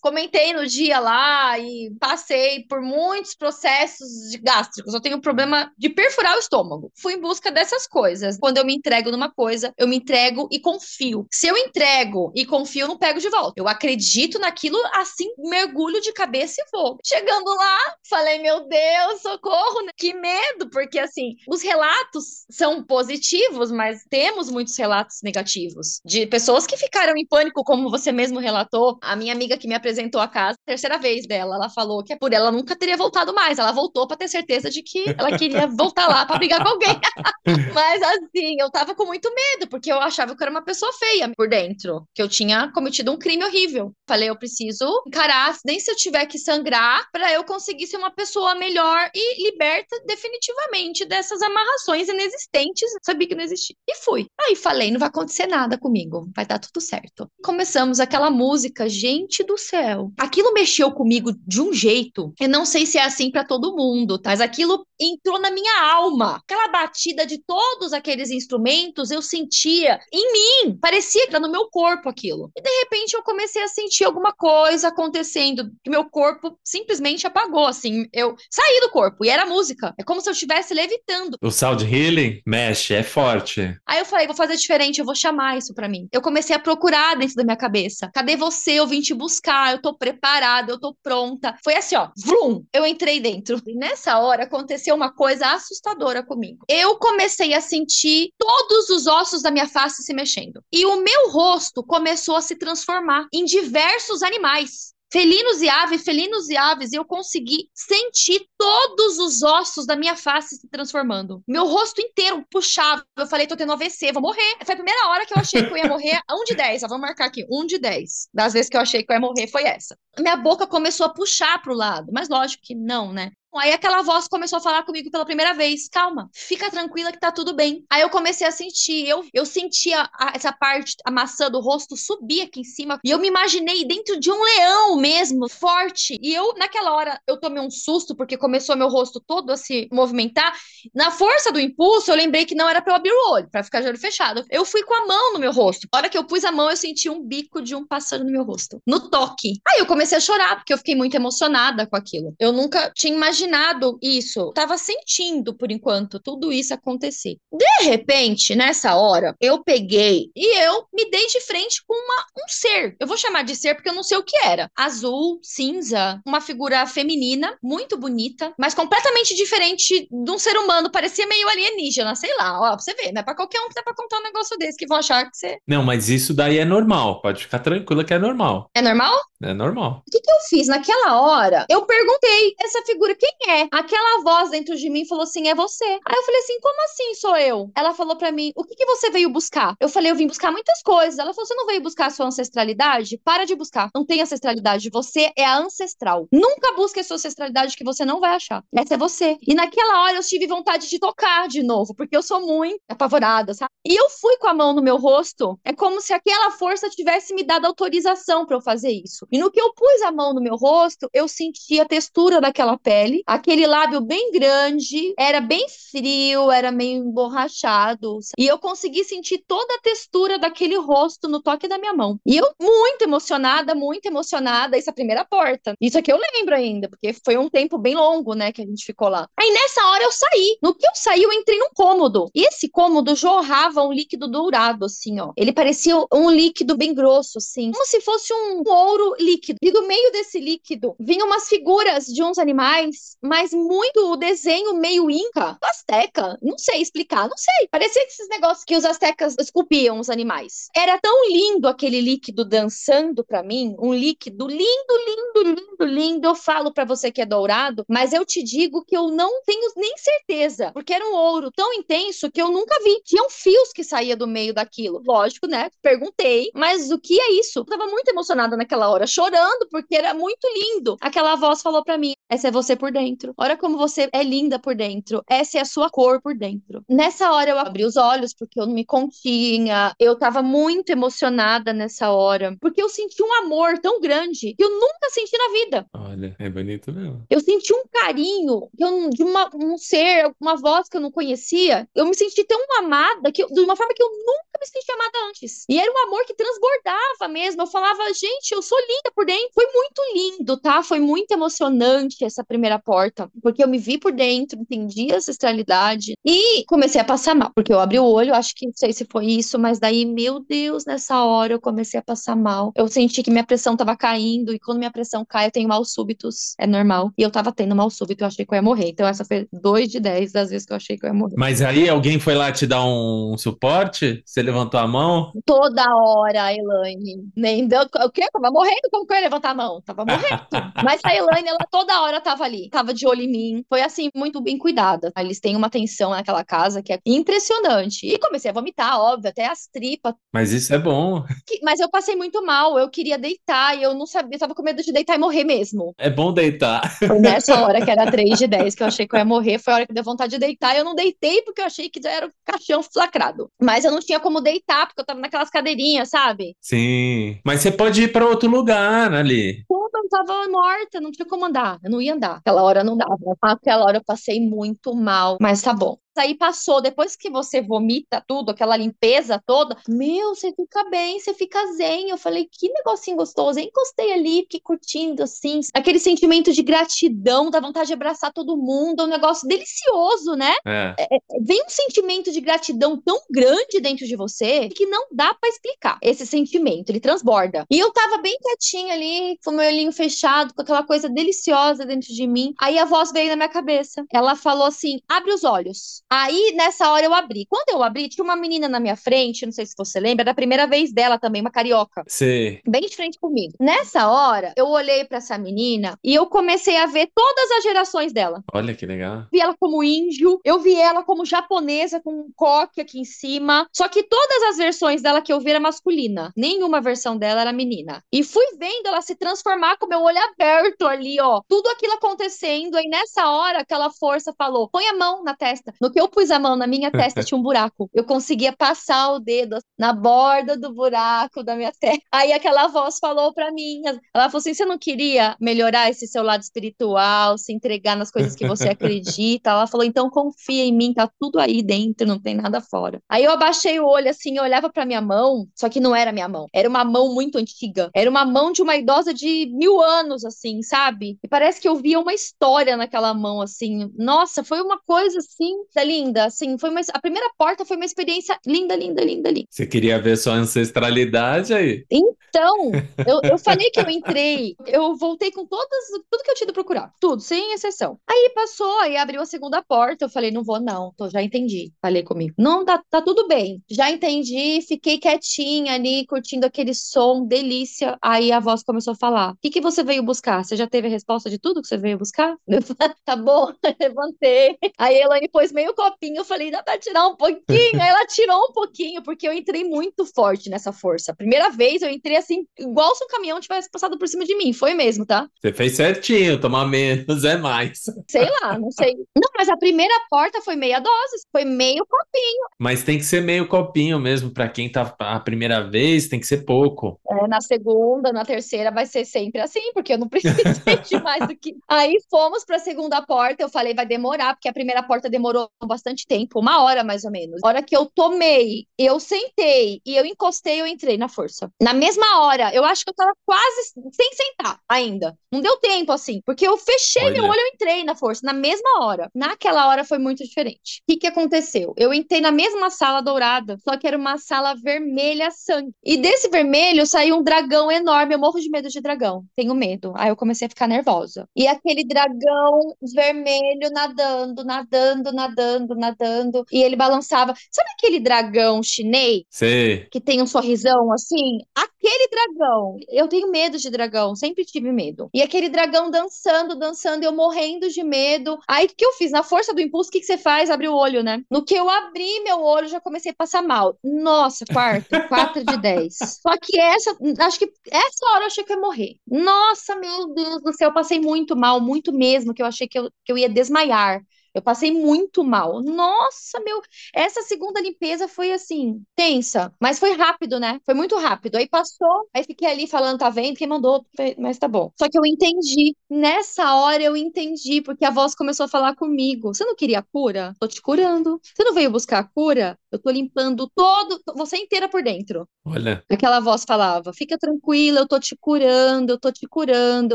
comentei 0.00 0.52
no 0.54 0.66
dia 0.66 0.98
lá 0.98 1.58
e 1.58 1.92
passei 2.00 2.64
por 2.66 2.80
muitos 2.80 3.34
processos 3.34 4.08
gástricos. 4.42 4.94
Eu 4.94 5.00
tenho 5.00 5.16
um 5.16 5.20
problema 5.20 5.70
de 5.76 5.90
perfurar 5.90 6.36
o 6.36 6.40
estômago. 6.40 6.90
Fui 6.96 7.10
fui 7.10 7.14
em 7.14 7.20
busca 7.20 7.50
dessas 7.50 7.86
coisas. 7.86 8.38
Quando 8.38 8.58
eu 8.58 8.64
me 8.64 8.74
entrego 8.74 9.10
numa 9.10 9.30
coisa, 9.30 9.72
eu 9.76 9.88
me 9.88 9.96
entrego 9.96 10.48
e 10.52 10.60
confio. 10.60 11.26
Se 11.30 11.48
eu 11.48 11.56
entrego 11.56 12.32
e 12.34 12.46
confio, 12.46 12.82
eu 12.82 12.88
não 12.88 12.98
pego 12.98 13.18
de 13.18 13.28
volta. 13.28 13.54
Eu 13.56 13.66
acredito 13.66 14.38
naquilo, 14.38 14.78
assim, 14.94 15.28
mergulho 15.38 16.00
de 16.00 16.12
cabeça 16.12 16.60
e 16.60 16.70
vou. 16.72 16.98
Chegando 17.04 17.52
lá, 17.54 17.78
falei, 18.08 18.38
meu 18.38 18.68
Deus, 18.68 19.22
socorro, 19.22 19.82
né? 19.84 19.92
que 19.96 20.14
medo, 20.14 20.70
porque 20.70 20.98
assim, 20.98 21.36
os 21.48 21.62
relatos 21.62 22.44
são 22.50 22.82
positivos, 22.82 23.70
mas 23.70 24.04
temos 24.08 24.50
muitos 24.50 24.76
relatos 24.76 25.16
negativos 25.22 26.00
de 26.04 26.26
pessoas 26.26 26.66
que 26.66 26.76
ficaram 26.76 27.16
em 27.16 27.26
pânico, 27.26 27.64
como 27.64 27.90
você 27.90 28.12
mesmo 28.12 28.38
relatou. 28.38 28.98
A 29.02 29.16
minha 29.16 29.29
amiga 29.30 29.58
que 29.58 29.68
me 29.68 29.74
apresentou 29.74 30.20
a 30.20 30.28
casa, 30.28 30.58
terceira 30.70 30.98
vez 30.98 31.26
dela, 31.26 31.56
ela 31.56 31.68
falou 31.68 32.04
que 32.04 32.12
é 32.12 32.16
por 32.16 32.32
ela 32.32 32.52
nunca 32.52 32.76
teria 32.76 32.96
voltado 32.96 33.34
mais. 33.34 33.58
Ela 33.58 33.72
voltou 33.72 34.06
para 34.06 34.16
ter 34.16 34.28
certeza 34.28 34.70
de 34.70 34.82
que 34.82 35.04
ela 35.18 35.36
queria 35.36 35.66
voltar 35.76 36.06
lá 36.06 36.24
para 36.24 36.38
brigar 36.38 36.62
com 36.62 36.68
alguém. 36.68 36.96
Mas 37.74 38.00
assim, 38.00 38.60
eu 38.60 38.70
tava 38.70 38.94
com 38.94 39.04
muito 39.04 39.28
medo, 39.34 39.68
porque 39.68 39.90
eu 39.90 39.98
achava 39.98 40.36
que 40.36 40.40
eu 40.40 40.44
era 40.44 40.50
uma 40.52 40.64
pessoa 40.64 40.92
feia 40.92 41.28
por 41.36 41.48
dentro, 41.48 42.06
que 42.14 42.22
eu 42.22 42.28
tinha 42.28 42.70
cometido 42.72 43.10
um 43.10 43.18
crime 43.18 43.44
horrível. 43.44 43.92
Falei, 44.06 44.30
eu 44.30 44.38
preciso 44.38 44.86
encarar, 45.08 45.56
nem 45.64 45.80
se 45.80 45.90
eu 45.90 45.96
tiver 45.96 46.24
que 46.26 46.38
sangrar, 46.38 47.08
para 47.10 47.32
eu 47.32 47.42
conseguir 47.42 47.88
ser 47.88 47.96
uma 47.96 48.12
pessoa 48.12 48.54
melhor 48.54 49.10
e 49.12 49.42
liberta 49.42 50.00
definitivamente 50.06 51.04
dessas 51.04 51.42
amarrações 51.42 52.08
inexistentes. 52.08 52.88
Sabia 53.02 53.26
que 53.26 53.34
não 53.34 53.42
existia. 53.42 53.74
E 53.88 53.96
fui. 53.96 54.26
Aí 54.40 54.54
falei, 54.54 54.92
não 54.92 55.00
vai 55.00 55.08
acontecer 55.08 55.48
nada 55.48 55.76
comigo, 55.76 56.30
vai 56.34 56.46
dar 56.46 56.60
tudo 56.60 56.80
certo. 56.80 57.28
Começamos 57.42 57.98
aquela 57.98 58.30
música, 58.30 58.88
gente 58.88 59.42
do 59.42 59.58
céu. 59.58 60.12
Aquilo 60.16 60.52
mexeu 60.60 60.92
comigo 60.92 61.32
de 61.46 61.60
um 61.60 61.72
jeito. 61.72 62.32
Eu 62.38 62.48
não 62.48 62.64
sei 62.64 62.84
se 62.86 62.98
é 62.98 63.02
assim 63.02 63.30
para 63.30 63.44
todo 63.44 63.74
mundo, 63.74 64.18
tá? 64.18 64.30
Mas 64.30 64.40
aquilo 64.40 64.86
entrou 65.00 65.40
na 65.40 65.50
minha 65.50 65.82
alma. 65.82 66.36
Aquela 66.36 66.68
batida 66.68 67.26
de 67.26 67.38
todos 67.38 67.92
aqueles 67.92 68.30
instrumentos, 68.30 69.10
eu 69.10 69.20
sentia 69.20 69.98
em 70.12 70.32
mim, 70.32 70.78
parecia 70.80 71.26
que 71.26 71.34
era 71.34 71.40
no 71.40 71.50
meu 71.50 71.68
corpo 71.68 72.08
aquilo. 72.08 72.50
E 72.56 72.62
de 72.62 72.70
repente 72.82 73.14
eu 73.14 73.22
comecei 73.22 73.62
a 73.62 73.68
sentir 73.68 74.04
alguma 74.04 74.32
coisa 74.32 74.88
acontecendo, 74.88 75.70
que 75.82 75.90
meu 75.90 76.08
corpo 76.08 76.56
simplesmente 76.64 77.26
apagou, 77.26 77.66
assim, 77.66 78.06
eu 78.12 78.36
saí 78.50 78.80
do 78.80 78.90
corpo 78.90 79.24
e 79.24 79.28
era 79.28 79.46
música. 79.46 79.92
É 79.98 80.04
como 80.04 80.20
se 80.20 80.28
eu 80.28 80.32
estivesse 80.32 80.72
levitando. 80.72 81.36
O 81.42 81.50
sound 81.50 81.84
healing 81.84 82.40
mexe, 82.46 82.94
é 82.94 83.02
forte. 83.02 83.76
Aí 83.86 83.98
eu 83.98 84.04
falei, 84.04 84.26
vou 84.26 84.36
fazer 84.36 84.56
diferente, 84.56 85.00
eu 85.00 85.04
vou 85.04 85.16
chamar 85.16 85.58
isso 85.58 85.74
para 85.74 85.88
mim. 85.88 86.08
Eu 86.12 86.22
comecei 86.22 86.54
a 86.54 86.58
procurar 86.60 87.16
dentro 87.16 87.34
da 87.34 87.44
minha 87.44 87.56
cabeça. 87.56 88.10
Cadê 88.14 88.36
você? 88.36 88.72
Eu 88.72 88.86
vim 88.86 89.00
te 89.00 89.12
buscar, 89.12 89.72
eu 89.72 89.82
tô 89.82 89.96
preparada, 89.96 90.49
eu 90.68 90.80
tô 90.80 90.94
pronta. 91.02 91.56
Foi 91.62 91.76
assim, 91.76 91.96
ó, 91.96 92.10
vrum, 92.16 92.64
eu 92.72 92.86
entrei 92.86 93.20
dentro. 93.20 93.60
E 93.66 93.74
nessa 93.74 94.18
hora 94.18 94.44
aconteceu 94.44 94.94
uma 94.94 95.12
coisa 95.12 95.46
assustadora 95.52 96.22
comigo. 96.22 96.64
Eu 96.68 96.96
comecei 96.98 97.54
a 97.54 97.60
sentir 97.60 98.32
todos 98.36 98.90
os 98.90 99.06
ossos 99.06 99.42
da 99.42 99.50
minha 99.50 99.68
face 99.68 100.02
se 100.02 100.12
mexendo. 100.12 100.62
E 100.72 100.84
o 100.84 101.02
meu 101.02 101.30
rosto 101.30 101.82
começou 101.82 102.36
a 102.36 102.40
se 102.40 102.56
transformar 102.56 103.26
em 103.32 103.44
diversos 103.44 104.22
animais 104.22 104.92
felinos 105.12 105.60
e 105.60 105.68
aves, 105.68 106.02
felinos 106.02 106.48
e 106.48 106.56
aves, 106.56 106.92
e 106.92 106.96
eu 106.96 107.04
consegui 107.04 107.68
sentir 107.74 108.46
todos 108.56 109.18
os 109.18 109.42
ossos 109.42 109.86
da 109.86 109.96
minha 109.96 110.16
face 110.16 110.56
se 110.56 110.68
transformando. 110.68 111.42
Meu 111.46 111.66
rosto 111.66 112.00
inteiro 112.00 112.44
puxava. 112.50 113.04
Eu 113.16 113.26
falei, 113.26 113.46
tô 113.46 113.56
tendo 113.56 113.72
AVC, 113.72 114.12
vou 114.12 114.22
morrer. 114.22 114.56
Foi 114.64 114.74
a 114.74 114.76
primeira 114.78 115.08
hora 115.08 115.26
que 115.26 115.34
eu 115.34 115.38
achei 115.38 115.64
que 115.64 115.72
eu 115.72 115.76
ia 115.76 115.88
morrer. 115.88 116.20
Um 116.30 116.44
de 116.44 116.54
dez, 116.54 116.80
vamos 116.82 117.00
marcar 117.00 117.26
aqui, 117.26 117.44
um 117.50 117.66
de 117.66 117.78
dez. 117.78 118.28
Das 118.32 118.52
vezes 118.52 118.70
que 118.70 118.76
eu 118.76 118.80
achei 118.80 119.02
que 119.02 119.12
eu 119.12 119.14
ia 119.14 119.20
morrer 119.20 119.46
foi 119.48 119.64
essa. 119.64 119.96
Minha 120.18 120.36
boca 120.36 120.66
começou 120.66 121.04
a 121.04 121.12
puxar 121.12 121.60
pro 121.60 121.74
lado, 121.74 122.10
mas 122.12 122.28
lógico 122.28 122.62
que 122.64 122.74
não, 122.74 123.12
né? 123.12 123.30
Aí 123.56 123.72
aquela 123.72 124.02
voz 124.02 124.28
começou 124.28 124.58
a 124.58 124.62
falar 124.62 124.84
comigo 124.84 125.10
pela 125.10 125.24
primeira 125.24 125.52
vez. 125.52 125.88
Calma, 125.88 126.30
fica 126.32 126.70
tranquila 126.70 127.10
que 127.10 127.18
tá 127.18 127.32
tudo 127.32 127.52
bem. 127.52 127.84
Aí 127.90 128.00
eu 128.02 128.08
comecei 128.08 128.46
a 128.46 128.52
sentir, 128.52 129.08
eu, 129.08 129.24
eu 129.34 129.44
sentia 129.44 130.08
a, 130.14 130.32
essa 130.34 130.52
parte, 130.52 130.94
a 131.04 131.10
maçã 131.10 131.50
do 131.50 131.58
rosto 131.60 131.96
subir 131.96 132.42
aqui 132.42 132.60
em 132.60 132.64
cima. 132.64 133.00
E 133.04 133.10
eu 133.10 133.18
me 133.18 133.26
imaginei 133.26 133.84
dentro 133.84 134.20
de 134.20 134.30
um 134.30 134.40
leão 134.40 134.96
mesmo, 134.96 135.48
forte. 135.48 136.16
E 136.22 136.32
eu, 136.32 136.54
naquela 136.56 136.92
hora, 136.92 137.20
eu 137.26 137.38
tomei 137.40 137.60
um 137.60 137.70
susto, 137.70 138.14
porque 138.14 138.36
começou 138.36 138.76
meu 138.76 138.88
rosto 138.88 139.20
todo 139.20 139.50
a 139.50 139.56
se 139.56 139.88
movimentar. 139.90 140.56
Na 140.94 141.10
força 141.10 141.50
do 141.50 141.58
impulso, 141.58 142.10
eu 142.10 142.16
lembrei 142.16 142.44
que 142.44 142.54
não 142.54 142.68
era 142.68 142.80
pra 142.80 142.92
eu 142.92 142.96
abrir 142.96 143.12
o 143.12 143.32
olho, 143.32 143.50
pra 143.50 143.64
ficar 143.64 143.80
de 143.80 143.88
olho 143.88 143.98
fechado. 143.98 144.44
Eu 144.48 144.64
fui 144.64 144.84
com 144.84 144.94
a 144.94 145.06
mão 145.06 145.32
no 145.32 145.40
meu 145.40 145.50
rosto. 145.50 145.88
A 145.92 145.96
hora 145.96 146.08
que 146.08 146.16
eu 146.16 146.24
pus 146.24 146.44
a 146.44 146.52
mão, 146.52 146.70
eu 146.70 146.76
senti 146.76 147.10
um 147.10 147.20
bico 147.20 147.60
de 147.60 147.74
um 147.74 147.84
pássaro 147.84 148.22
no 148.22 148.30
meu 148.30 148.44
rosto. 148.44 148.80
No 148.86 149.10
toque. 149.10 149.60
Aí 149.66 149.80
eu 149.80 149.86
comecei 149.86 150.18
a 150.18 150.20
chorar, 150.20 150.56
porque 150.56 150.72
eu 150.72 150.78
fiquei 150.78 150.94
muito 150.94 151.16
emocionada 151.16 151.84
com 151.86 151.96
aquilo. 151.96 152.32
Eu 152.38 152.52
nunca 152.52 152.92
tinha 152.94 153.12
imaginado 153.12 153.39
imaginado 153.40 153.98
isso, 154.02 154.52
tava 154.52 154.76
sentindo 154.76 155.54
por 155.54 155.70
enquanto 155.70 156.20
tudo 156.20 156.52
isso 156.52 156.74
acontecer. 156.74 157.36
De 157.52 157.84
repente, 157.84 158.54
nessa 158.54 158.94
hora, 158.94 159.34
eu 159.40 159.62
peguei 159.62 160.30
e 160.36 160.58
eu 160.62 160.84
me 160.92 161.10
dei 161.10 161.26
de 161.26 161.40
frente 161.40 161.82
com 161.86 161.94
uma, 161.94 162.24
um 162.36 162.48
ser. 162.48 162.96
Eu 163.00 163.06
vou 163.06 163.16
chamar 163.16 163.42
de 163.42 163.56
ser 163.56 163.74
porque 163.74 163.88
eu 163.88 163.94
não 163.94 164.02
sei 164.02 164.18
o 164.18 164.22
que 164.22 164.36
era. 164.44 164.70
Azul, 164.76 165.38
cinza, 165.42 166.20
uma 166.26 166.40
figura 166.40 166.86
feminina, 166.86 167.56
muito 167.62 167.98
bonita, 167.98 168.52
mas 168.58 168.74
completamente 168.74 169.34
diferente 169.34 170.08
de 170.10 170.30
um 170.30 170.38
ser 170.38 170.56
humano, 170.56 170.90
parecia 170.90 171.26
meio 171.26 171.48
alienígena, 171.48 172.14
sei 172.14 172.34
lá, 172.36 172.60
ó, 172.60 172.70
pra 172.70 172.78
você 172.78 172.94
ver, 172.94 173.12
não 173.12 173.20
é 173.20 173.24
pra 173.24 173.34
qualquer 173.34 173.60
um 173.60 173.68
que 173.68 173.74
dá 173.74 173.82
pra 173.82 173.94
contar 173.94 174.18
um 174.18 174.22
negócio 174.22 174.56
desse 174.58 174.76
que 174.76 174.86
vão 174.86 174.98
achar 174.98 175.30
que 175.30 175.36
você. 175.36 175.58
Não, 175.66 175.82
mas 175.82 176.08
isso 176.08 176.34
daí 176.34 176.58
é 176.58 176.64
normal, 176.64 177.20
pode 177.20 177.42
ficar 177.44 177.60
tranquila 177.60 178.04
que 178.04 178.14
é 178.14 178.18
normal. 178.18 178.70
É 178.74 178.82
normal? 178.82 179.18
É 179.42 179.54
normal. 179.54 180.02
O 180.06 180.10
que, 180.10 180.20
que 180.20 180.30
eu 180.30 180.36
fiz? 180.48 180.66
Naquela 180.66 181.20
hora, 181.22 181.64
eu 181.68 181.86
perguntei 181.86 182.54
essa 182.60 182.82
figura, 182.82 183.14
quem 183.14 183.30
é? 183.48 183.68
Aquela 183.72 184.22
voz 184.22 184.50
dentro 184.50 184.76
de 184.76 184.90
mim 184.90 185.06
falou 185.06 185.24
assim: 185.24 185.48
é 185.48 185.54
você. 185.54 185.84
Aí 185.84 186.14
eu 186.14 186.22
falei 186.24 186.40
assim: 186.40 186.60
como 186.60 186.84
assim 186.84 187.14
sou 187.14 187.36
eu? 187.36 187.70
Ela 187.74 187.94
falou 187.94 188.16
para 188.16 188.30
mim: 188.30 188.52
o 188.54 188.64
que, 188.64 188.74
que 188.74 188.84
você 188.84 189.10
veio 189.10 189.30
buscar? 189.30 189.74
Eu 189.80 189.88
falei: 189.88 190.10
eu 190.10 190.16
vim 190.16 190.26
buscar 190.26 190.52
muitas 190.52 190.82
coisas. 190.82 191.18
Ela 191.18 191.32
falou: 191.32 191.46
você 191.46 191.54
não 191.54 191.66
veio 191.66 191.82
buscar 191.82 192.06
a 192.06 192.10
sua 192.10 192.26
ancestralidade? 192.26 193.18
Para 193.24 193.46
de 193.46 193.54
buscar. 193.54 193.88
Não 193.94 194.04
tem 194.04 194.20
ancestralidade. 194.20 194.90
Você 194.90 195.32
é 195.36 195.46
ancestral. 195.46 196.28
Nunca 196.30 196.74
busque 196.74 197.00
a 197.00 197.04
sua 197.04 197.16
ancestralidade 197.16 197.76
que 197.76 197.84
você 197.84 198.04
não 198.04 198.20
vai 198.20 198.34
achar. 198.34 198.62
Essa 198.76 198.94
é 198.94 198.98
você. 198.98 199.38
E 199.46 199.54
naquela 199.54 200.02
hora 200.02 200.18
eu 200.18 200.22
tive 200.22 200.46
vontade 200.46 200.88
de 200.88 200.98
tocar 200.98 201.48
de 201.48 201.62
novo, 201.62 201.94
porque 201.94 202.16
eu 202.16 202.22
sou 202.22 202.46
muito 202.46 202.80
apavorada, 202.88 203.54
sabe? 203.54 203.70
E 203.86 203.98
eu 203.98 204.10
fui 204.10 204.36
com 204.36 204.48
a 204.48 204.54
mão 204.54 204.74
no 204.74 204.82
meu 204.82 204.98
rosto. 204.98 205.58
É 205.64 205.72
como 205.72 206.00
se 206.02 206.12
aquela 206.12 206.50
força 206.50 206.90
tivesse 206.90 207.34
me 207.34 207.42
dado 207.42 207.64
autorização 207.64 208.44
para 208.44 208.56
eu 208.56 208.60
fazer 208.60 208.90
isso. 208.90 209.26
E 209.30 209.38
no 209.38 209.50
que 209.50 209.60
eu 209.60 209.72
pus 209.72 210.02
a 210.02 210.12
mão 210.12 210.34
no 210.34 210.40
meu 210.40 210.56
rosto, 210.56 211.08
eu 211.12 211.28
senti 211.28 211.80
a 211.80 211.84
textura 211.86 212.40
daquela 212.40 212.78
pele, 212.78 213.22
aquele 213.26 213.66
lábio 213.66 214.00
bem 214.00 214.32
grande, 214.32 215.14
era 215.18 215.40
bem 215.40 215.66
frio, 215.90 216.50
era 216.50 216.70
meio 216.70 217.04
emborrachado. 217.04 218.18
E 218.38 218.46
eu 218.46 218.58
consegui 218.58 219.04
sentir 219.04 219.42
toda 219.46 219.74
a 219.74 219.80
textura 219.80 220.38
daquele 220.38 220.76
rosto 220.76 221.28
no 221.28 221.42
toque 221.42 221.68
da 221.68 221.78
minha 221.78 221.94
mão. 221.94 222.18
E 222.26 222.36
eu 222.36 222.46
muito 222.60 223.02
emocionada, 223.02 223.74
muito 223.74 224.06
emocionada, 224.06 224.76
essa 224.76 224.92
primeira 224.92 225.24
porta. 225.24 225.74
Isso 225.80 225.98
aqui 225.98 226.12
eu 226.12 226.18
lembro 226.18 226.54
ainda, 226.54 226.88
porque 226.88 227.14
foi 227.24 227.36
um 227.36 227.48
tempo 227.48 227.78
bem 227.78 227.94
longo, 227.94 228.34
né, 228.34 228.52
que 228.52 228.62
a 228.62 228.66
gente 228.66 228.84
ficou 228.84 229.08
lá. 229.08 229.28
Aí 229.38 229.50
nessa 229.50 229.84
hora 229.86 230.04
eu 230.04 230.12
saí. 230.12 230.58
No 230.62 230.74
que 230.74 230.86
eu 230.86 230.92
saí, 230.94 231.22
eu 231.22 231.32
entrei 231.32 231.58
num 231.58 231.70
cômodo. 231.74 232.28
E 232.34 232.46
esse 232.46 232.68
cômodo 232.68 233.14
jorrava 233.14 233.82
um 233.82 233.92
líquido 233.92 234.28
dourado, 234.28 234.84
assim, 234.84 235.20
ó. 235.20 235.32
Ele 235.36 235.52
parecia 235.52 235.96
um 236.12 236.30
líquido 236.30 236.76
bem 236.76 236.94
grosso, 236.94 237.38
assim, 237.38 237.70
como 237.72 237.86
se 237.86 238.00
fosse 238.00 238.32
um 238.32 238.62
ouro 238.66 239.14
líquido. 239.20 239.58
E 239.62 239.70
do 239.70 239.86
meio 239.86 240.10
desse 240.12 240.40
líquido 240.40 240.94
vinham 240.98 241.26
umas 241.26 241.48
figuras 241.48 242.06
de 242.06 242.22
uns 242.22 242.38
animais, 242.38 243.16
mas 243.22 243.52
muito 243.52 244.12
o 244.12 244.16
desenho 244.16 244.74
meio 244.74 245.10
inca, 245.10 245.58
asteca, 245.62 246.38
não 246.42 246.58
sei 246.58 246.80
explicar, 246.80 247.28
não 247.28 247.36
sei. 247.36 247.68
Parecia 247.70 248.02
esses 248.06 248.28
negócios 248.28 248.64
que 248.64 248.76
os 248.76 248.84
astecas 248.84 249.36
esculpiam 249.38 249.98
os 249.98 250.10
animais. 250.10 250.68
Era 250.74 250.98
tão 250.98 251.28
lindo 251.30 251.68
aquele 251.68 252.00
líquido 252.00 252.44
dançando 252.44 253.24
para 253.24 253.42
mim, 253.42 253.76
um 253.78 253.92
líquido 253.92 254.46
lindo, 254.46 254.64
lindo, 255.06 255.60
lindo, 255.60 255.84
lindo. 255.84 256.28
Eu 256.28 256.34
falo 256.34 256.72
para 256.72 256.84
você 256.84 257.10
que 257.12 257.20
é 257.20 257.26
dourado, 257.26 257.84
mas 257.88 258.12
eu 258.12 258.24
te 258.24 258.42
digo 258.42 258.84
que 258.84 258.96
eu 258.96 259.08
não 259.08 259.42
tenho 259.42 259.72
nem 259.76 259.94
certeza, 259.96 260.70
porque 260.72 260.92
era 260.92 261.04
um 261.04 261.14
ouro 261.14 261.50
tão 261.50 261.72
intenso 261.74 262.30
que 262.30 262.40
eu 262.40 262.50
nunca 262.50 262.74
vi. 262.82 263.00
Tinham 263.04 263.28
fios 263.30 263.72
que 263.72 263.84
saía 263.84 264.16
do 264.16 264.26
meio 264.26 264.54
daquilo. 264.54 265.02
Lógico, 265.04 265.46
né? 265.46 265.70
Perguntei, 265.82 266.50
mas 266.54 266.90
o 266.90 266.98
que 266.98 267.20
é 267.20 267.32
isso? 267.32 267.60
Eu 267.60 267.64
tava 267.64 267.86
muito 267.86 268.08
emocionada 268.08 268.56
naquela 268.56 268.88
hora, 268.88 269.06
chorando 269.10 269.68
porque 269.70 269.94
era 269.94 270.14
muito 270.14 270.46
lindo. 270.54 270.96
Aquela 271.00 271.36
voz 271.36 271.62
falou 271.62 271.84
para 271.84 271.98
mim: 271.98 272.14
essa 272.28 272.48
é 272.48 272.50
você 272.50 272.76
por 272.76 272.92
dentro. 272.92 273.34
Olha 273.36 273.56
como 273.56 273.76
você 273.76 274.08
é 274.12 274.22
linda 274.22 274.58
por 274.58 274.74
dentro. 274.74 275.22
Essa 275.28 275.58
é 275.58 275.60
a 275.60 275.64
sua 275.64 275.90
cor 275.90 276.20
por 276.22 276.36
dentro. 276.36 276.84
Nessa 276.88 277.32
hora 277.32 277.50
eu 277.50 277.58
abri 277.58 277.84
os 277.84 277.96
olhos 277.96 278.32
porque 278.32 278.60
eu 278.60 278.66
não 278.66 278.74
me 278.74 278.84
continha. 278.84 279.92
Eu 279.98 280.16
tava 280.16 280.42
muito 280.42 280.90
emocionada 280.90 281.72
nessa 281.72 282.10
hora, 282.12 282.56
porque 282.60 282.80
eu 282.80 282.88
senti 282.88 283.22
um 283.22 283.34
amor 283.44 283.78
tão 283.78 284.00
grande 284.00 284.54
que 284.56 284.64
eu 284.64 284.70
nunca 284.70 285.10
senti 285.10 285.36
na 285.36 285.52
vida. 285.52 285.86
Olha, 285.92 286.36
é 286.38 286.48
bonito 286.48 286.92
mesmo. 286.92 287.24
Eu 287.28 287.40
senti 287.40 287.74
um 287.74 287.82
carinho 287.90 288.68
eu, 288.78 289.10
de 289.10 289.24
uma, 289.24 289.50
um 289.54 289.76
ser, 289.76 290.30
uma 290.40 290.56
voz 290.56 290.88
que 290.88 290.96
eu 290.96 291.00
não 291.00 291.10
conhecia. 291.10 291.88
Eu 291.94 292.06
me 292.06 292.14
senti 292.14 292.44
tão 292.44 292.60
amada 292.78 293.32
que 293.32 293.42
eu, 293.42 293.48
de 293.48 293.60
uma 293.60 293.74
forma 293.74 293.92
que 293.94 294.02
eu 294.02 294.08
nunca 294.08 294.58
me 294.60 294.66
senti 294.66 294.92
amada 294.92 295.18
antes. 295.28 295.64
E 295.68 295.78
era 295.80 295.90
um 295.90 295.98
amor 296.06 296.24
que 296.24 296.34
transbordava 296.34 297.28
mesmo. 297.28 297.62
Eu 297.62 297.66
falava, 297.66 298.02
gente, 298.14 298.52
eu 298.52 298.62
sou 298.62 298.78
linda 298.78 298.99
por 299.14 299.24
dentro. 299.24 299.50
Foi 299.54 299.66
muito 299.66 300.02
lindo, 300.14 300.56
tá? 300.60 300.82
Foi 300.82 301.00
muito 301.00 301.30
emocionante 301.32 302.24
essa 302.24 302.44
primeira 302.44 302.78
porta, 302.78 303.30
porque 303.42 303.62
eu 303.62 303.68
me 303.68 303.78
vi 303.78 303.98
por 303.98 304.12
dentro, 304.12 304.58
entendi 304.60 305.12
a 305.12 305.16
ancestralidade 305.16 306.14
e 306.24 306.64
comecei 306.66 307.00
a 307.00 307.04
passar 307.04 307.34
mal, 307.34 307.50
porque 307.54 307.72
eu 307.72 307.80
abri 307.80 307.98
o 307.98 308.04
olho, 308.04 308.34
acho 308.34 308.54
que 308.54 308.66
não 308.66 308.72
sei 308.74 308.92
se 308.92 309.06
foi 309.10 309.26
isso, 309.26 309.58
mas 309.58 309.78
daí, 309.78 310.04
meu 310.04 310.40
Deus, 310.40 310.84
nessa 310.84 311.24
hora 311.24 311.52
eu 311.52 311.60
comecei 311.60 311.98
a 311.98 312.02
passar 312.02 312.36
mal. 312.36 312.72
Eu 312.74 312.88
senti 312.88 313.22
que 313.22 313.30
minha 313.30 313.44
pressão 313.44 313.76
tava 313.76 313.96
caindo 313.96 314.52
e 314.52 314.58
quando 314.58 314.78
minha 314.78 314.90
pressão 314.90 315.24
cai, 315.24 315.46
eu 315.46 315.50
tenho 315.50 315.68
mal 315.68 315.84
súbitos, 315.84 316.54
é 316.58 316.66
normal. 316.66 317.12
E 317.16 317.22
eu 317.22 317.30
tava 317.30 317.52
tendo 317.52 317.74
mal 317.74 317.90
súbito, 317.90 318.24
eu 318.24 318.28
achei 318.28 318.44
que 318.44 318.52
eu 318.52 318.56
ia 318.56 318.62
morrer. 318.62 318.88
Então 318.88 319.06
essa 319.06 319.24
foi 319.24 319.46
dois 319.52 319.88
de 319.88 320.00
dez 320.00 320.32
das 320.32 320.50
vezes 320.50 320.66
que 320.66 320.72
eu 320.72 320.76
achei 320.76 320.96
que 320.96 321.06
eu 321.06 321.08
ia 321.08 321.14
morrer. 321.14 321.34
Mas 321.36 321.62
aí 321.62 321.88
alguém 321.88 322.18
foi 322.18 322.34
lá 322.34 322.52
te 322.52 322.66
dar 322.66 322.84
um 322.84 323.36
suporte? 323.38 324.22
Você 324.24 324.42
levantou 324.42 324.80
a 324.80 324.86
mão? 324.86 325.32
Toda 325.44 325.84
hora, 325.94 326.52
Elaine. 326.52 327.28
Nem 327.36 327.66
deu. 327.66 327.82
O 327.82 328.10
quê? 328.10 328.26
Tava 328.32 328.50
morrendo? 328.50 328.89
Como 328.90 329.06
que 329.06 329.12
eu 329.12 329.16
ia 329.16 329.22
levantar 329.22 329.50
a 329.50 329.54
mão? 329.54 329.80
Tava 329.82 330.04
morrendo. 330.04 330.46
Mas 330.84 331.00
a 331.04 331.14
Elaine, 331.14 331.48
ela 331.48 331.66
toda 331.70 332.00
hora 332.02 332.20
tava 332.20 332.44
ali, 332.44 332.68
tava 332.70 332.92
de 332.92 333.06
olho 333.06 333.22
em 333.22 333.30
mim. 333.30 333.64
Foi 333.68 333.82
assim, 333.82 334.10
muito 334.14 334.40
bem 334.40 334.58
cuidada. 334.58 335.12
Eles 335.18 335.40
têm 335.40 335.56
uma 335.56 335.66
atenção 335.66 336.10
naquela 336.10 336.44
casa 336.44 336.82
que 336.82 336.92
é 336.92 336.98
impressionante. 337.06 338.06
E 338.06 338.18
comecei 338.18 338.50
a 338.50 338.54
vomitar, 338.54 339.00
óbvio, 339.00 339.30
até 339.30 339.46
as 339.46 339.68
tripas. 339.72 340.14
Mas 340.32 340.52
isso 340.52 340.74
é 340.74 340.78
bom. 340.78 341.24
Mas 341.62 341.80
eu 341.80 341.90
passei 341.90 342.16
muito 342.16 342.44
mal. 342.44 342.78
Eu 342.78 342.90
queria 342.90 343.18
deitar 343.18 343.76
e 343.78 343.82
eu 343.82 343.94
não 343.94 344.06
sabia, 344.06 344.36
eu 344.36 344.40
tava 344.40 344.54
com 344.54 344.62
medo 344.62 344.82
de 344.82 344.92
deitar 344.92 345.14
e 345.14 345.18
morrer 345.18 345.44
mesmo. 345.44 345.94
É 345.98 346.10
bom 346.10 346.32
deitar. 346.32 346.90
Foi 346.98 347.18
nessa 347.18 347.60
hora 347.60 347.84
que 347.84 347.90
era 347.90 348.10
3 348.10 348.38
de 348.38 348.46
10 348.46 348.74
que 348.74 348.82
eu 348.82 348.86
achei 348.86 349.06
que 349.06 349.14
eu 349.14 349.18
ia 349.18 349.24
morrer. 349.24 349.58
Foi 349.58 349.72
a 349.72 349.76
hora 349.76 349.86
que 349.86 349.92
deu 349.92 350.04
vontade 350.04 350.32
de 350.32 350.38
deitar. 350.38 350.74
E 350.74 350.78
eu 350.78 350.84
não 350.84 350.94
deitei 350.94 351.42
porque 351.42 351.60
eu 351.60 351.66
achei 351.66 351.88
que 351.88 352.00
já 352.02 352.10
era 352.10 352.26
o 352.26 352.30
caixão 352.44 352.80
lacrado. 352.96 353.48
Mas 353.60 353.84
eu 353.84 353.90
não 353.90 354.00
tinha 354.00 354.20
como 354.20 354.40
deitar 354.40 354.86
porque 354.86 355.00
eu 355.00 355.06
tava 355.06 355.20
naquelas 355.20 355.50
cadeirinhas, 355.50 356.08
sabe? 356.08 356.56
Sim. 356.60 357.38
Mas 357.44 357.60
você 357.60 357.70
pode 357.70 358.02
ir 358.02 358.12
para 358.12 358.26
outro 358.26 358.48
lugar 358.48 358.69
ali. 358.74 359.64
Como 359.66 359.88
eu 359.94 360.08
tava 360.08 360.48
morta, 360.48 361.00
não 361.00 361.10
tinha 361.10 361.26
como 361.26 361.46
andar. 361.46 361.78
Eu 361.82 361.90
não 361.90 362.00
ia 362.00 362.14
andar. 362.14 362.36
Aquela 362.36 362.62
hora 362.62 362.84
não 362.84 362.96
dava. 362.96 363.16
Aquela 363.42 363.84
hora 363.84 363.98
eu 363.98 364.04
passei 364.04 364.40
muito 364.40 364.94
mal. 364.94 365.36
Mas 365.40 365.62
tá 365.62 365.72
bom 365.72 365.96
aí 366.20 366.34
passou, 366.34 366.80
depois 366.80 367.16
que 367.16 367.30
você 367.30 367.60
vomita 367.60 368.22
tudo, 368.26 368.50
aquela 368.50 368.76
limpeza 368.76 369.42
toda, 369.44 369.76
meu, 369.88 370.34
você 370.34 370.52
fica 370.52 370.88
bem, 370.90 371.18
você 371.18 371.34
fica 371.34 371.58
zen. 371.74 372.10
Eu 372.10 372.18
falei, 372.18 372.48
que 372.50 372.68
negocinho 372.68 373.16
gostoso. 373.16 373.58
Eu 373.58 373.64
encostei 373.64 374.12
ali, 374.12 374.42
fiquei 374.42 374.60
curtindo 374.60 375.22
assim, 375.22 375.60
aquele 375.74 375.98
sentimento 375.98 376.52
de 376.52 376.62
gratidão, 376.62 377.50
da 377.50 377.60
vontade 377.60 377.88
de 377.88 377.94
abraçar 377.94 378.32
todo 378.32 378.56
mundo, 378.56 379.02
é 379.02 379.04
um 379.04 379.08
negócio 379.08 379.48
delicioso, 379.48 380.34
né? 380.34 380.54
É. 380.66 380.94
É, 380.98 381.18
vem 381.40 381.62
um 381.64 381.68
sentimento 381.68 382.30
de 382.30 382.40
gratidão 382.40 383.00
tão 383.00 383.20
grande 383.30 383.80
dentro 383.80 384.06
de 384.06 384.16
você 384.16 384.68
que 384.68 384.86
não 384.86 385.06
dá 385.12 385.34
para 385.34 385.48
explicar 385.48 385.98
esse 386.02 386.26
sentimento, 386.26 386.90
ele 386.90 387.00
transborda. 387.00 387.64
E 387.70 387.78
eu 387.78 387.92
tava 387.92 388.18
bem 388.18 388.36
quietinha 388.40 388.94
ali, 388.94 389.38
com 389.44 389.50
meu 389.52 389.66
olhinho 389.66 389.92
fechado, 389.92 390.54
com 390.54 390.62
aquela 390.62 390.82
coisa 390.82 391.08
deliciosa 391.08 391.84
dentro 391.84 392.12
de 392.12 392.26
mim. 392.26 392.54
Aí 392.60 392.78
a 392.78 392.84
voz 392.84 393.12
veio 393.12 393.30
na 393.30 393.36
minha 393.36 393.48
cabeça. 393.48 394.04
Ela 394.12 394.36
falou 394.36 394.66
assim: 394.66 395.00
abre 395.08 395.32
os 395.32 395.44
olhos. 395.44 396.02
Aí, 396.12 396.52
nessa 396.56 396.90
hora, 396.90 397.06
eu 397.06 397.14
abri. 397.14 397.46
Quando 397.48 397.68
eu 397.68 397.82
abri, 397.84 398.08
tinha 398.08 398.24
uma 398.24 398.34
menina 398.34 398.68
na 398.68 398.80
minha 398.80 398.96
frente, 398.96 399.46
não 399.46 399.52
sei 399.52 399.64
se 399.64 399.74
você 399.78 400.00
lembra, 400.00 400.24
da 400.24 400.34
primeira 400.34 400.66
vez 400.66 400.92
dela 400.92 401.18
também, 401.18 401.40
uma 401.40 401.52
carioca. 401.52 402.02
Sim. 402.08 402.58
Bem 402.66 402.82
de 402.82 402.96
frente 402.96 403.16
comigo. 403.18 403.54
Nessa 403.60 404.10
hora, 404.10 404.52
eu 404.56 404.66
olhei 404.66 405.04
para 405.04 405.18
essa 405.18 405.38
menina 405.38 405.96
e 406.02 406.12
eu 406.12 406.26
comecei 406.26 406.76
a 406.76 406.86
ver 406.86 407.08
todas 407.14 407.50
as 407.52 407.62
gerações 407.62 408.12
dela. 408.12 408.42
Olha 408.52 408.74
que 408.74 408.84
legal. 408.84 409.26
Vi 409.32 409.40
ela 409.40 409.54
como 409.58 409.84
índio, 409.84 410.40
eu 410.44 410.58
vi 410.58 410.74
ela 410.74 411.04
como 411.04 411.24
japonesa, 411.24 412.00
com 412.00 412.10
um 412.10 412.30
coque 412.34 412.80
aqui 412.80 412.98
em 412.98 413.04
cima. 413.04 413.68
Só 413.72 413.88
que 413.88 414.02
todas 414.02 414.42
as 414.50 414.56
versões 414.56 415.00
dela 415.00 415.22
que 415.22 415.32
eu 415.32 415.38
vi 415.38 415.50
era 415.50 415.60
masculina. 415.60 416.32
Nenhuma 416.36 416.80
versão 416.80 417.16
dela 417.16 417.42
era 417.42 417.52
menina. 417.52 418.02
E 418.12 418.24
fui 418.24 418.44
vendo 418.58 418.88
ela 418.88 419.00
se 419.00 419.14
transformar 419.14 419.76
com 419.76 419.86
meu 419.86 420.00
olho 420.00 420.18
aberto 420.18 420.88
ali, 420.88 421.20
ó. 421.20 421.40
Tudo 421.48 421.68
aquilo 421.68 421.92
acontecendo. 421.92 422.76
Aí 422.76 422.88
nessa 422.88 423.30
hora, 423.30 423.60
aquela 423.60 423.90
força 423.90 424.34
falou: 424.36 424.68
põe 424.68 424.86
a 424.88 424.96
mão 424.96 425.22
na 425.22 425.36
testa. 425.36 425.72
No 425.80 425.90
que 425.90 425.99
eu 426.00 426.08
pus 426.08 426.30
a 426.30 426.38
mão 426.38 426.56
na 426.56 426.66
minha 426.66 426.90
testa, 426.92 427.22
tinha 427.22 427.38
um 427.38 427.42
buraco. 427.42 427.90
Eu 427.92 428.04
conseguia 428.04 428.52
passar 428.52 429.12
o 429.12 429.20
dedo 429.20 429.58
na 429.78 429.92
borda 429.92 430.56
do 430.56 430.72
buraco 430.72 431.42
da 431.42 431.54
minha 431.56 431.72
testa. 431.78 432.02
Aí 432.12 432.32
aquela 432.32 432.68
voz 432.68 432.98
falou 432.98 433.32
para 433.32 433.52
mim, 433.52 433.82
ela 434.14 434.28
falou 434.28 434.38
assim: 434.38 434.54
"Você 434.54 434.64
não 434.64 434.78
queria 434.78 435.36
melhorar 435.40 435.90
esse 435.90 436.06
seu 436.06 436.22
lado 436.22 436.42
espiritual, 436.42 437.38
se 437.38 437.52
entregar 437.52 437.96
nas 437.96 438.10
coisas 438.10 438.34
que 438.34 438.46
você 438.46 438.68
acredita?" 438.68 439.50
Ela 439.50 439.66
falou: 439.66 439.84
"Então 439.84 440.10
confia 440.10 440.64
em 440.64 440.72
mim, 440.72 440.92
tá 440.94 441.10
tudo 441.18 441.38
aí 441.38 441.62
dentro, 441.62 442.06
não 442.06 442.18
tem 442.20 442.34
nada 442.34 442.60
fora." 442.60 443.00
Aí 443.08 443.24
eu 443.24 443.32
abaixei 443.32 443.78
o 443.80 443.86
olho 443.86 444.08
assim, 444.08 444.36
eu 444.36 444.42
olhava 444.44 444.70
para 444.70 444.86
minha 444.86 445.00
mão, 445.00 445.46
só 445.54 445.68
que 445.68 445.80
não 445.80 445.94
era 445.94 446.12
minha 446.12 446.28
mão. 446.28 446.46
Era 446.52 446.68
uma 446.68 446.84
mão 446.84 447.12
muito 447.14 447.38
antiga. 447.38 447.90
Era 447.94 448.08
uma 448.08 448.24
mão 448.24 448.52
de 448.52 448.62
uma 448.62 448.76
idosa 448.76 449.12
de 449.12 449.46
mil 449.52 449.80
anos, 449.80 450.24
assim, 450.24 450.62
sabe? 450.62 451.18
E 451.22 451.28
parece 451.28 451.60
que 451.60 451.68
eu 451.68 451.76
via 451.76 451.98
uma 451.98 452.14
história 452.14 452.76
naquela 452.76 453.12
mão, 453.14 453.40
assim. 453.40 453.90
Nossa, 453.96 454.44
foi 454.44 454.60
uma 454.60 454.78
coisa 454.86 455.18
assim, 455.18 455.52
dali 455.74 455.89
linda, 455.90 456.24
assim, 456.24 456.56
foi 456.56 456.70
uma, 456.70 456.80
a 456.92 457.00
primeira 457.00 457.28
porta 457.36 457.64
foi 457.64 457.76
uma 457.76 457.84
experiência 457.84 458.38
linda, 458.46 458.76
linda, 458.76 459.02
linda, 459.02 459.30
linda. 459.30 459.46
Você 459.50 459.66
queria 459.66 460.00
ver 460.00 460.16
sua 460.16 460.34
ancestralidade 460.34 461.52
aí? 461.52 461.84
Então, 461.90 462.70
eu, 463.06 463.20
eu 463.24 463.38
falei 463.38 463.70
que 463.70 463.80
eu 463.80 463.90
entrei, 463.90 464.54
eu 464.66 464.96
voltei 464.96 465.32
com 465.32 465.44
todas, 465.44 465.84
tudo 466.08 466.22
que 466.22 466.30
eu 466.30 466.34
tinha 466.34 466.46
ido 466.46 466.52
procurar, 466.52 466.92
tudo, 467.00 467.20
sem 467.20 467.52
exceção. 467.52 467.98
Aí 468.08 468.30
passou, 468.34 468.78
aí 468.80 468.96
abriu 468.96 469.20
a 469.20 469.26
segunda 469.26 469.62
porta, 469.62 470.04
eu 470.04 470.08
falei, 470.08 470.30
não 470.30 470.44
vou 470.44 470.60
não, 470.60 470.92
tô, 470.96 471.08
já 471.10 471.22
entendi, 471.22 471.72
falei 471.82 472.02
comigo. 472.02 472.34
Não, 472.38 472.64
tá, 472.64 472.80
tá 472.88 473.02
tudo 473.02 473.26
bem, 473.26 473.62
já 473.68 473.90
entendi, 473.90 474.60
fiquei 474.66 474.98
quietinha 474.98 475.74
ali, 475.74 476.06
curtindo 476.06 476.46
aquele 476.46 476.74
som, 476.74 477.26
delícia. 477.26 477.98
Aí 478.00 478.30
a 478.30 478.38
voz 478.38 478.62
começou 478.62 478.92
a 478.92 478.96
falar, 478.96 479.32
o 479.32 479.36
que 479.40 479.50
que 479.50 479.60
você 479.60 479.82
veio 479.82 480.02
buscar? 480.02 480.44
Você 480.44 480.56
já 480.56 480.66
teve 480.66 480.86
a 480.86 480.90
resposta 480.90 481.28
de 481.28 481.38
tudo 481.38 481.60
que 481.60 481.68
você 481.68 481.76
veio 481.76 481.98
buscar? 481.98 482.36
Falei, 482.78 482.94
tá 483.04 483.16
bom, 483.16 483.52
levantei. 483.80 484.56
Aí 484.78 484.98
ela 484.98 485.18
me 485.18 485.28
pôs 485.28 485.52
meio 485.52 485.74
copinho, 485.80 486.18
eu 486.18 486.24
falei, 486.24 486.50
dá 486.50 486.62
pra 486.62 486.78
tirar 486.78 487.06
um 487.06 487.16
pouquinho? 487.16 487.80
Aí 487.80 487.88
ela 487.88 488.06
tirou 488.06 488.36
um 488.50 488.52
pouquinho, 488.52 489.02
porque 489.02 489.26
eu 489.26 489.32
entrei 489.32 489.64
muito 489.64 490.04
forte 490.04 490.50
nessa 490.50 490.72
força. 490.72 491.14
Primeira 491.14 491.48
vez 491.50 491.80
eu 491.80 491.88
entrei 491.88 492.16
assim, 492.16 492.44
igual 492.58 492.94
se 492.94 493.04
um 493.04 493.08
caminhão 493.08 493.40
tivesse 493.40 493.70
passado 493.70 493.98
por 493.98 494.06
cima 494.06 494.24
de 494.24 494.36
mim, 494.36 494.52
foi 494.52 494.74
mesmo, 494.74 495.06
tá? 495.06 495.26
Você 495.40 495.52
fez 495.52 495.76
certinho, 495.76 496.40
tomar 496.40 496.66
menos 496.66 497.24
é 497.24 497.36
mais. 497.36 497.84
Sei 498.08 498.28
lá, 498.42 498.58
não 498.58 498.70
sei. 498.70 498.94
Não, 499.16 499.30
mas 499.36 499.48
a 499.48 499.56
primeira 499.56 499.94
porta 500.10 500.42
foi 500.42 500.56
meia 500.56 500.80
dose, 500.80 501.24
foi 501.32 501.44
meio 501.44 501.84
copinho. 501.86 502.48
Mas 502.58 502.82
tem 502.82 502.98
que 502.98 503.04
ser 503.04 503.22
meio 503.22 503.48
copinho 503.48 503.98
mesmo, 503.98 504.30
para 504.30 504.48
quem 504.48 504.70
tá 504.70 504.94
a 504.98 505.20
primeira 505.20 505.62
vez, 505.68 506.08
tem 506.08 506.20
que 506.20 506.26
ser 506.26 506.44
pouco. 506.44 507.00
É, 507.08 507.26
na 507.26 507.40
segunda, 507.40 508.12
na 508.12 508.24
terceira 508.24 508.70
vai 508.70 508.86
ser 508.86 509.04
sempre 509.04 509.40
assim, 509.40 509.72
porque 509.72 509.92
eu 509.92 509.98
não 509.98 510.08
precisei 510.08 510.44
de 510.44 511.02
mais 511.02 511.26
do 511.26 511.36
que. 511.36 511.56
Aí 511.68 511.96
fomos 512.10 512.44
para 512.44 512.56
a 512.56 512.60
segunda 512.60 513.00
porta, 513.02 513.42
eu 513.42 513.48
falei, 513.48 513.74
vai 513.74 513.86
demorar, 513.86 514.34
porque 514.34 514.48
a 514.48 514.52
primeira 514.52 514.82
porta 514.82 515.08
demorou 515.08 515.48
bastante 515.70 516.04
tempo, 516.06 516.40
uma 516.40 516.62
hora 516.64 516.82
mais 516.82 517.04
ou 517.04 517.10
menos. 517.10 517.40
A 517.44 517.46
hora 517.46 517.62
que 517.62 517.76
eu 517.76 517.86
tomei, 517.86 518.66
eu 518.76 518.98
sentei 518.98 519.80
e 519.86 519.96
eu 519.96 520.04
encostei, 520.04 520.60
eu 520.60 520.66
entrei 520.66 520.98
na 520.98 521.08
força. 521.08 521.50
Na 521.62 521.72
mesma 521.72 522.20
hora, 522.22 522.52
eu 522.52 522.64
acho 522.64 522.84
que 522.84 522.90
eu 522.90 522.94
tava 522.94 523.12
quase 523.24 523.72
sem 523.92 524.10
sentar 524.12 524.58
ainda. 524.68 525.16
Não 525.32 525.40
deu 525.40 525.56
tempo 525.58 525.92
assim, 525.92 526.20
porque 526.26 526.46
eu 526.46 526.56
fechei 526.58 527.04
Olha. 527.04 527.12
meu 527.12 527.24
olho, 527.24 527.40
eu 527.40 527.54
entrei 527.54 527.84
na 527.84 527.94
força 527.94 528.22
na 528.24 528.32
mesma 528.32 528.84
hora. 528.84 529.08
Naquela 529.14 529.68
hora 529.68 529.84
foi 529.84 529.98
muito 529.98 530.24
diferente. 530.24 530.82
O 530.82 530.92
que 530.92 530.98
que 530.98 531.06
aconteceu? 531.06 531.72
Eu 531.76 531.94
entrei 531.94 532.20
na 532.20 532.32
mesma 532.32 532.68
sala 532.70 533.00
dourada, 533.00 533.56
só 533.62 533.76
que 533.76 533.86
era 533.86 533.96
uma 533.96 534.18
sala 534.18 534.54
vermelha 534.54 535.30
sangue. 535.30 535.72
E 535.84 535.96
desse 535.96 536.28
vermelho 536.28 536.84
saiu 536.86 537.16
um 537.16 537.22
dragão 537.22 537.70
enorme. 537.70 538.14
Eu 538.14 538.18
morro 538.18 538.40
de 538.40 538.50
medo 538.50 538.68
de 538.68 538.80
dragão. 538.80 539.24
Tenho 539.36 539.54
medo. 539.54 539.92
Aí 539.96 540.08
eu 540.08 540.16
comecei 540.16 540.46
a 540.46 540.48
ficar 540.48 540.66
nervosa. 540.66 541.28
E 541.36 541.46
aquele 541.46 541.84
dragão 541.84 542.74
vermelho 542.94 543.70
nadando, 543.70 544.44
nadando, 544.44 545.12
nadando, 545.12 545.59
nadando. 545.68 546.44
E 546.50 546.62
ele 546.62 546.76
balançava. 546.76 547.34
Sabe 547.50 547.68
aquele 547.76 548.00
dragão 548.00 548.62
chinês? 548.62 549.22
Sim. 549.30 549.86
Que 549.90 550.00
tem 550.00 550.22
um 550.22 550.26
sorrisão 550.26 550.92
assim? 550.92 551.38
Aquele 551.54 552.08
dragão. 552.08 552.76
Eu 552.88 553.08
tenho 553.08 553.30
medo 553.30 553.58
de 553.58 553.70
dragão, 553.70 554.14
sempre 554.14 554.44
tive 554.44 554.72
medo. 554.72 555.08
E 555.14 555.22
aquele 555.22 555.48
dragão 555.48 555.90
dançando, 555.90 556.58
dançando, 556.58 557.04
eu 557.04 557.12
morrendo 557.12 557.68
de 557.68 557.82
medo. 557.82 558.38
Aí 558.48 558.66
o 558.66 558.68
que 558.68 558.84
eu 558.84 558.92
fiz? 558.92 559.10
Na 559.10 559.22
força 559.22 559.54
do 559.54 559.60
impulso, 559.60 559.88
o 559.88 559.92
que, 559.92 560.00
que 560.00 560.06
você 560.06 560.18
faz? 560.18 560.50
Abre 560.50 560.68
o 560.68 560.74
olho, 560.74 561.02
né? 561.02 561.22
No 561.30 561.44
que 561.44 561.54
eu 561.54 561.68
abri 561.68 562.20
meu 562.20 562.40
olho, 562.42 562.68
já 562.68 562.80
comecei 562.80 563.12
a 563.12 563.14
passar 563.14 563.42
mal. 563.42 563.78
Nossa, 563.82 564.44
quarto, 564.46 564.88
quatro 565.08 565.44
de 565.44 565.56
dez. 565.58 565.96
Só 565.98 566.36
que 566.40 566.58
essa, 566.60 566.96
acho 567.20 567.38
que 567.38 567.50
essa 567.70 568.06
hora 568.12 568.24
eu 568.24 568.26
achei 568.26 568.44
que 568.44 568.52
eu 568.52 568.56
ia 568.56 568.62
morrer. 568.62 568.96
Nossa, 569.06 569.76
meu 569.76 570.14
Deus 570.14 570.42
do 570.42 570.52
céu, 570.52 570.68
eu 570.68 570.74
passei 570.74 571.00
muito 571.00 571.36
mal, 571.36 571.60
muito 571.60 571.92
mesmo, 571.92 572.34
que 572.34 572.42
eu 572.42 572.46
achei 572.46 572.68
que 572.68 572.78
eu, 572.78 572.90
que 573.04 573.12
eu 573.12 573.18
ia 573.18 573.28
desmaiar. 573.28 574.00
Eu 574.34 574.42
passei 574.42 574.70
muito 574.72 575.24
mal. 575.24 575.60
Nossa, 575.62 576.40
meu, 576.40 576.60
essa 576.94 577.22
segunda 577.22 577.60
limpeza 577.60 578.06
foi 578.08 578.32
assim, 578.32 578.82
tensa, 578.94 579.52
mas 579.60 579.78
foi 579.78 579.92
rápido, 579.92 580.38
né? 580.38 580.60
Foi 580.64 580.74
muito 580.74 580.96
rápido. 580.98 581.36
Aí 581.36 581.48
passou, 581.48 582.08
aí 582.14 582.24
fiquei 582.24 582.48
ali 582.48 582.66
falando, 582.66 582.98
tá 582.98 583.10
vendo? 583.10 583.36
Quem 583.36 583.46
mandou? 583.48 583.84
Mas 584.18 584.38
tá 584.38 584.48
bom. 584.48 584.72
Só 584.78 584.88
que 584.88 584.98
eu 584.98 585.04
entendi. 585.06 585.74
Nessa 585.88 586.54
hora 586.54 586.82
eu 586.82 586.96
entendi, 586.96 587.60
porque 587.62 587.84
a 587.84 587.90
voz 587.90 588.14
começou 588.14 588.44
a 588.46 588.48
falar 588.48 588.74
comigo. 588.76 589.34
Você 589.34 589.44
não 589.44 589.54
queria 589.56 589.82
cura? 589.82 590.34
Tô 590.38 590.46
te 590.46 590.60
curando. 590.62 591.20
Você 591.22 591.44
não 591.44 591.54
veio 591.54 591.70
buscar 591.70 591.98
a 592.00 592.04
cura? 592.04 592.58
Eu 592.72 592.78
tô 592.78 592.90
limpando 592.90 593.50
todo, 593.54 594.00
você 594.16 594.36
inteira 594.36 594.68
por 594.68 594.82
dentro. 594.82 595.26
Olha. 595.44 595.82
Aquela 595.90 596.20
voz 596.20 596.44
falava: 596.44 596.92
"Fica 596.92 597.18
tranquila, 597.18 597.80
eu 597.80 597.88
tô 597.88 597.98
te 597.98 598.16
curando, 598.18 598.92
eu 598.92 598.98
tô 598.98 599.10
te 599.10 599.26
curando, 599.26 599.94